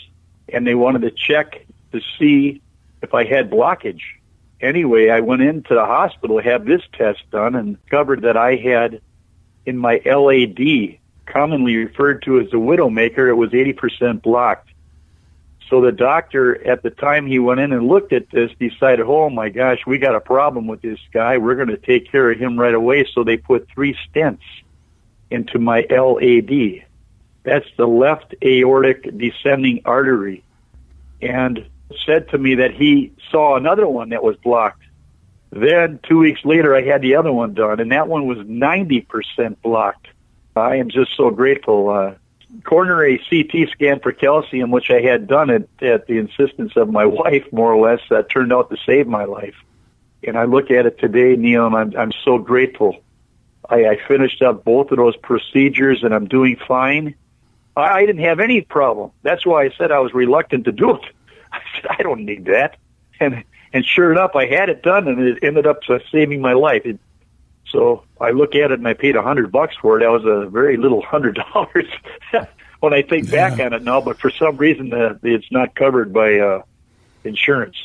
and 0.50 0.66
they 0.68 0.76
wanted 0.76 1.02
to 1.02 1.12
check 1.12 1.66
to 1.92 2.02
see 2.20 2.62
if 3.02 3.14
I 3.14 3.24
had 3.24 3.50
blockage. 3.50 4.02
Anyway, 4.60 5.10
I 5.10 5.20
went 5.20 5.42
into 5.42 5.74
the 5.74 5.86
hospital, 5.86 6.42
had 6.42 6.66
this 6.66 6.82
test 6.94 7.20
done, 7.32 7.56
and 7.56 7.80
discovered 7.80 8.24
that 8.24 8.36
I 8.36 8.56
had 8.56 9.02
in 9.66 9.78
my 9.78 10.02
LAD, 10.06 10.98
commonly 11.26 11.76
referred 11.76 12.24
to 12.24 12.40
as 12.40 12.50
the 12.50 12.58
widowmaker, 12.58 13.28
it 13.28 13.34
was 13.34 13.52
80% 13.52 14.22
blocked. 14.22 14.70
So 15.70 15.82
the 15.82 15.92
doctor, 15.92 16.66
at 16.66 16.82
the 16.82 16.90
time 16.90 17.28
he 17.28 17.40
went 17.40 17.60
in 17.60 17.74
and 17.74 17.88
looked 17.88 18.14
at 18.14 18.30
this, 18.30 18.52
decided, 18.60 19.06
oh 19.06 19.30
my 19.30 19.50
gosh, 19.50 19.80
we 19.86 19.98
got 19.98 20.16
a 20.16 20.22
problem 20.22 20.68
with 20.68 20.82
this 20.82 21.00
guy. 21.12 21.38
We're 21.38 21.56
going 21.56 21.68
to 21.68 21.78
take 21.78 22.10
care 22.10 22.32
of 22.32 22.40
him 22.40 22.58
right 22.58 22.74
away. 22.74 23.06
So 23.14 23.24
they 23.24 23.38
put 23.38 23.68
three 23.74 23.98
stents 24.08 24.40
into 25.30 25.60
my 25.60 25.86
LAD. 25.90 26.86
That's 27.44 27.68
the 27.78 27.88
left 27.88 28.36
aortic 28.44 29.18
descending 29.18 29.82
artery. 29.86 30.44
And 31.22 31.66
said 32.06 32.30
to 32.30 32.38
me 32.38 32.56
that 32.56 32.74
he 32.74 33.14
saw 33.32 33.56
another 33.56 33.88
one 33.88 34.10
that 34.10 34.24
was 34.24 34.36
blocked. 34.38 34.84
Then 35.52 36.00
two 36.08 36.20
weeks 36.20 36.44
later, 36.44 36.76
I 36.76 36.82
had 36.82 37.02
the 37.02 37.16
other 37.16 37.32
one 37.32 37.54
done, 37.54 37.80
and 37.80 37.92
that 37.92 38.08
one 38.08 38.28
was 38.28 38.38
90% 38.40 39.06
blocked. 39.62 40.08
I 40.56 40.76
am 40.76 40.90
just 40.90 41.16
so 41.16 41.30
grateful. 41.30 41.90
Uh, 41.90 42.14
coronary 42.64 43.22
CT 43.30 43.70
scan 43.72 44.00
for 44.00 44.12
calcium, 44.12 44.72
which 44.72 44.90
I 44.90 45.02
had 45.02 45.28
done 45.28 45.50
at, 45.50 45.68
at 45.82 46.08
the 46.08 46.18
insistence 46.18 46.74
of 46.76 46.90
my 46.90 47.06
wife, 47.22 47.46
more 47.52 47.74
or 47.74 47.90
less, 47.90 48.02
that 48.10 48.30
turned 48.30 48.54
out 48.54 48.70
to 48.70 48.78
save 48.86 49.08
my 49.08 49.26
life. 49.26 49.56
And 50.24 50.38
I 50.38 50.46
look 50.46 50.72
at 50.72 50.86
it 50.86 51.00
today, 51.00 51.36
Neil, 51.36 51.68
and 51.68 51.76
I'm, 51.76 51.98
I'm 51.98 52.12
so 52.24 52.38
grateful. 52.38 53.04
I, 53.70 53.86
I 53.86 53.98
finished 54.08 54.42
up 54.42 54.64
both 54.64 54.92
of 54.92 54.98
those 54.98 55.16
procedures, 55.18 56.04
and 56.04 56.14
I'm 56.14 56.28
doing 56.28 56.58
fine. 56.68 57.16
I, 57.76 57.82
I 57.82 58.06
didn't 58.06 58.24
have 58.24 58.40
any 58.40 58.62
problem. 58.62 59.12
That's 59.24 59.46
why 59.46 59.66
I 59.66 59.70
said 59.78 59.92
I 59.92 60.00
was 60.00 60.14
reluctant 60.14 60.66
to 60.66 60.72
do 60.72 60.96
it. 60.96 61.06
I 61.52 61.60
said, 61.76 61.86
I 61.90 62.02
don't 62.04 62.26
need 62.26 62.46
that. 62.46 62.78
And, 63.20 63.44
and 63.74 63.86
sure 63.86 64.12
enough, 64.12 64.36
I 64.36 64.48
had 64.48 64.70
it 64.70 64.84
done, 64.84 65.08
and 65.08 65.20
it 65.20 65.40
ended 65.44 65.68
up 65.68 65.82
saving 66.12 66.42
my 66.42 66.54
life. 66.54 66.86
It, 66.86 67.00
so 67.72 68.04
I 68.20 68.32
look 68.32 68.56
at 68.56 68.72
it 68.72 68.80
and 68.80 68.88
I 68.88 68.94
paid 68.94 69.16
a 69.16 69.22
hundred 69.22 69.52
bucks 69.52 69.76
for 69.82 69.98
it. 69.98 70.04
That 70.04 70.12
was 70.12 70.26
a 70.26 70.50
very 70.50 70.78
little 70.78 71.02
hundred 71.02 71.40
dollars 71.54 71.88
when 72.80 72.94
I 72.94 73.02
think 73.02 73.30
yeah. 73.30 73.50
back 73.50 73.60
on 73.60 73.74
it 73.74 73.84
now. 73.84 74.02
But 74.02 74.20
for 74.20 74.30
some 74.30 74.58
reason, 74.58 74.94
uh, 74.94 75.18
it's 75.24 75.52
not 75.52 75.76
covered 75.76 76.14
by 76.14 76.40
uh, 76.40 76.62
insurance, 77.24 77.78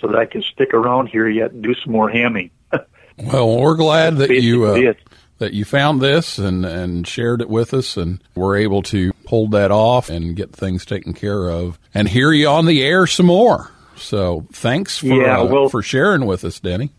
so 0.00 0.08
that 0.08 0.16
I 0.16 0.26
can 0.26 0.42
stick 0.42 0.74
around 0.74 1.08
here 1.08 1.28
yet 1.28 1.52
and 1.52 1.62
do 1.62 1.74
some 1.74 1.92
more 1.92 2.10
hamming. 2.10 2.50
well, 3.18 3.58
we're 3.58 3.76
glad 3.76 4.18
that 4.18 4.30
you 4.30 4.64
uh, 4.64 4.94
that 5.38 5.52
you 5.52 5.64
found 5.64 6.00
this 6.00 6.38
and 6.38 6.64
and 6.64 7.06
shared 7.06 7.40
it 7.40 7.48
with 7.48 7.74
us, 7.74 7.96
and 7.96 8.22
we're 8.36 8.56
able 8.56 8.82
to 8.82 9.12
pull 9.24 9.48
that 9.48 9.72
off 9.72 10.08
and 10.08 10.36
get 10.36 10.52
things 10.52 10.84
taken 10.84 11.14
care 11.14 11.50
of, 11.50 11.78
and 11.92 12.08
hear 12.08 12.32
you 12.32 12.48
on 12.48 12.66
the 12.66 12.84
air 12.84 13.06
some 13.08 13.26
more. 13.26 13.72
So 13.96 14.46
thanks 14.52 14.98
for 14.98 15.06
yeah, 15.06 15.42
well, 15.42 15.66
uh, 15.66 15.68
for 15.68 15.82
sharing 15.82 16.24
with 16.24 16.44
us, 16.44 16.60
Denny. 16.60 16.92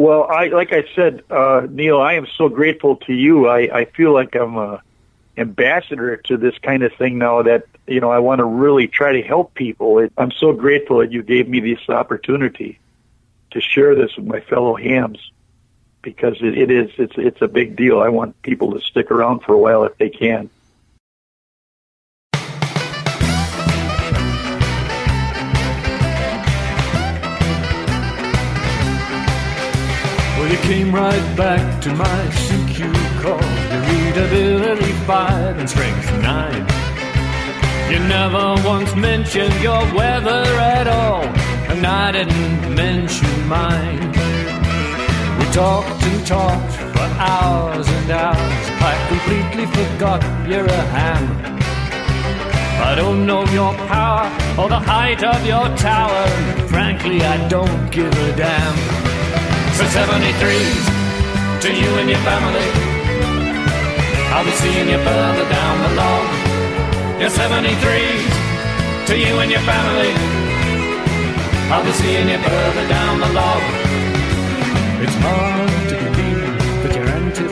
Well, 0.00 0.26
I 0.30 0.46
like 0.46 0.72
I 0.72 0.84
said, 0.96 1.24
uh, 1.28 1.66
Neil, 1.68 2.00
I 2.00 2.14
am 2.14 2.26
so 2.38 2.48
grateful 2.48 2.96
to 3.04 3.12
you. 3.12 3.48
I, 3.48 3.80
I 3.80 3.84
feel 3.84 4.14
like 4.14 4.34
I'm 4.34 4.56
a 4.56 4.82
ambassador 5.36 6.16
to 6.16 6.38
this 6.38 6.56
kind 6.56 6.82
of 6.82 6.94
thing 6.94 7.18
now. 7.18 7.42
That 7.42 7.66
you 7.86 8.00
know, 8.00 8.10
I 8.10 8.20
want 8.20 8.38
to 8.38 8.46
really 8.46 8.88
try 8.88 9.12
to 9.12 9.20
help 9.20 9.52
people. 9.52 9.98
It, 9.98 10.10
I'm 10.16 10.30
so 10.30 10.54
grateful 10.54 11.00
that 11.00 11.12
you 11.12 11.22
gave 11.22 11.50
me 11.50 11.60
this 11.60 11.86
opportunity 11.90 12.78
to 13.50 13.60
share 13.60 13.94
this 13.94 14.16
with 14.16 14.24
my 14.24 14.40
fellow 14.40 14.74
hams 14.74 15.18
because 16.00 16.38
it, 16.40 16.56
it 16.56 16.70
is 16.70 16.90
it's 16.96 17.18
it's 17.18 17.42
a 17.42 17.48
big 17.48 17.76
deal. 17.76 18.00
I 18.00 18.08
want 18.08 18.40
people 18.40 18.72
to 18.72 18.80
stick 18.80 19.10
around 19.10 19.40
for 19.40 19.52
a 19.52 19.58
while 19.58 19.84
if 19.84 19.98
they 19.98 20.08
can. 20.08 20.48
Came 30.62 30.94
right 30.94 31.36
back 31.36 31.80
to 31.82 31.94
my 31.94 32.20
CQ 32.42 32.92
call. 33.22 33.40
Your 33.72 33.82
readability 33.90 34.92
five 35.06 35.58
and 35.58 35.68
strength 35.68 36.10
nine. 36.22 36.66
You 37.90 37.98
never 38.00 38.54
once 38.66 38.94
mentioned 38.94 39.54
your 39.60 39.82
weather 39.94 40.44
at 40.78 40.86
all, 40.86 41.24
and 41.70 41.86
I 41.86 42.12
didn't 42.12 42.74
mention 42.74 43.48
mine. 43.48 44.10
We 45.38 45.44
talked 45.52 46.02
and 46.02 46.26
talked 46.26 46.72
for 46.94 47.08
hours 47.18 47.88
and 47.88 48.10
hours. 48.10 48.64
I 48.90 48.94
completely 49.08 49.66
forgot 49.66 50.20
you're 50.48 50.66
a 50.66 50.82
ham. 50.96 51.24
I 52.82 52.94
don't 52.94 53.26
know 53.26 53.44
your 53.46 53.74
power 53.88 54.26
or 54.58 54.68
the 54.68 54.78
height 54.78 55.22
of 55.22 55.44
your 55.46 55.68
tower. 55.76 56.26
Frankly, 56.68 57.22
I 57.22 57.48
don't 57.48 57.90
give 57.90 58.12
a 58.12 58.36
damn. 58.36 58.99
So 59.80 59.86
73s 59.86 60.84
to 61.62 61.72
you 61.72 61.88
and 62.00 62.10
your 62.10 62.18
family. 62.18 62.68
I'll 64.28 64.44
be 64.44 64.50
seeing 64.50 64.90
you 64.90 64.98
further 64.98 65.48
down 65.48 65.74
the 65.80 65.94
log. 65.96 66.26
Your 67.18 67.30
73s 67.30 69.06
to 69.06 69.16
you 69.16 69.38
and 69.38 69.50
your 69.50 69.62
family. 69.62 70.12
I'll 71.72 71.82
be 71.82 71.92
seeing 71.92 72.28
you 72.28 72.36
further 72.36 72.88
down 72.88 73.20
the 73.20 73.32
log. 73.32 73.62
It's 75.00 75.14
hard 75.24 75.88
to 75.88 75.96
believe 76.04 76.82
that 76.82 76.94
you're 76.94 77.08
anti 77.08 77.44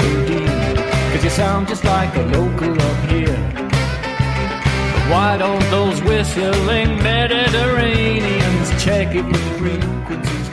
Cause 1.12 1.24
you 1.24 1.30
sound 1.30 1.66
just 1.66 1.84
like 1.84 2.14
a 2.14 2.24
local 2.36 2.74
up 2.74 3.10
here. 3.10 3.40
But 4.92 5.04
why 5.12 5.38
don't 5.38 5.64
those 5.70 6.02
whistling 6.02 7.02
Mediterraneans 7.02 8.84
check 8.84 9.14
it 9.14 9.24
with 9.24 9.58
frequencies? 9.58 10.47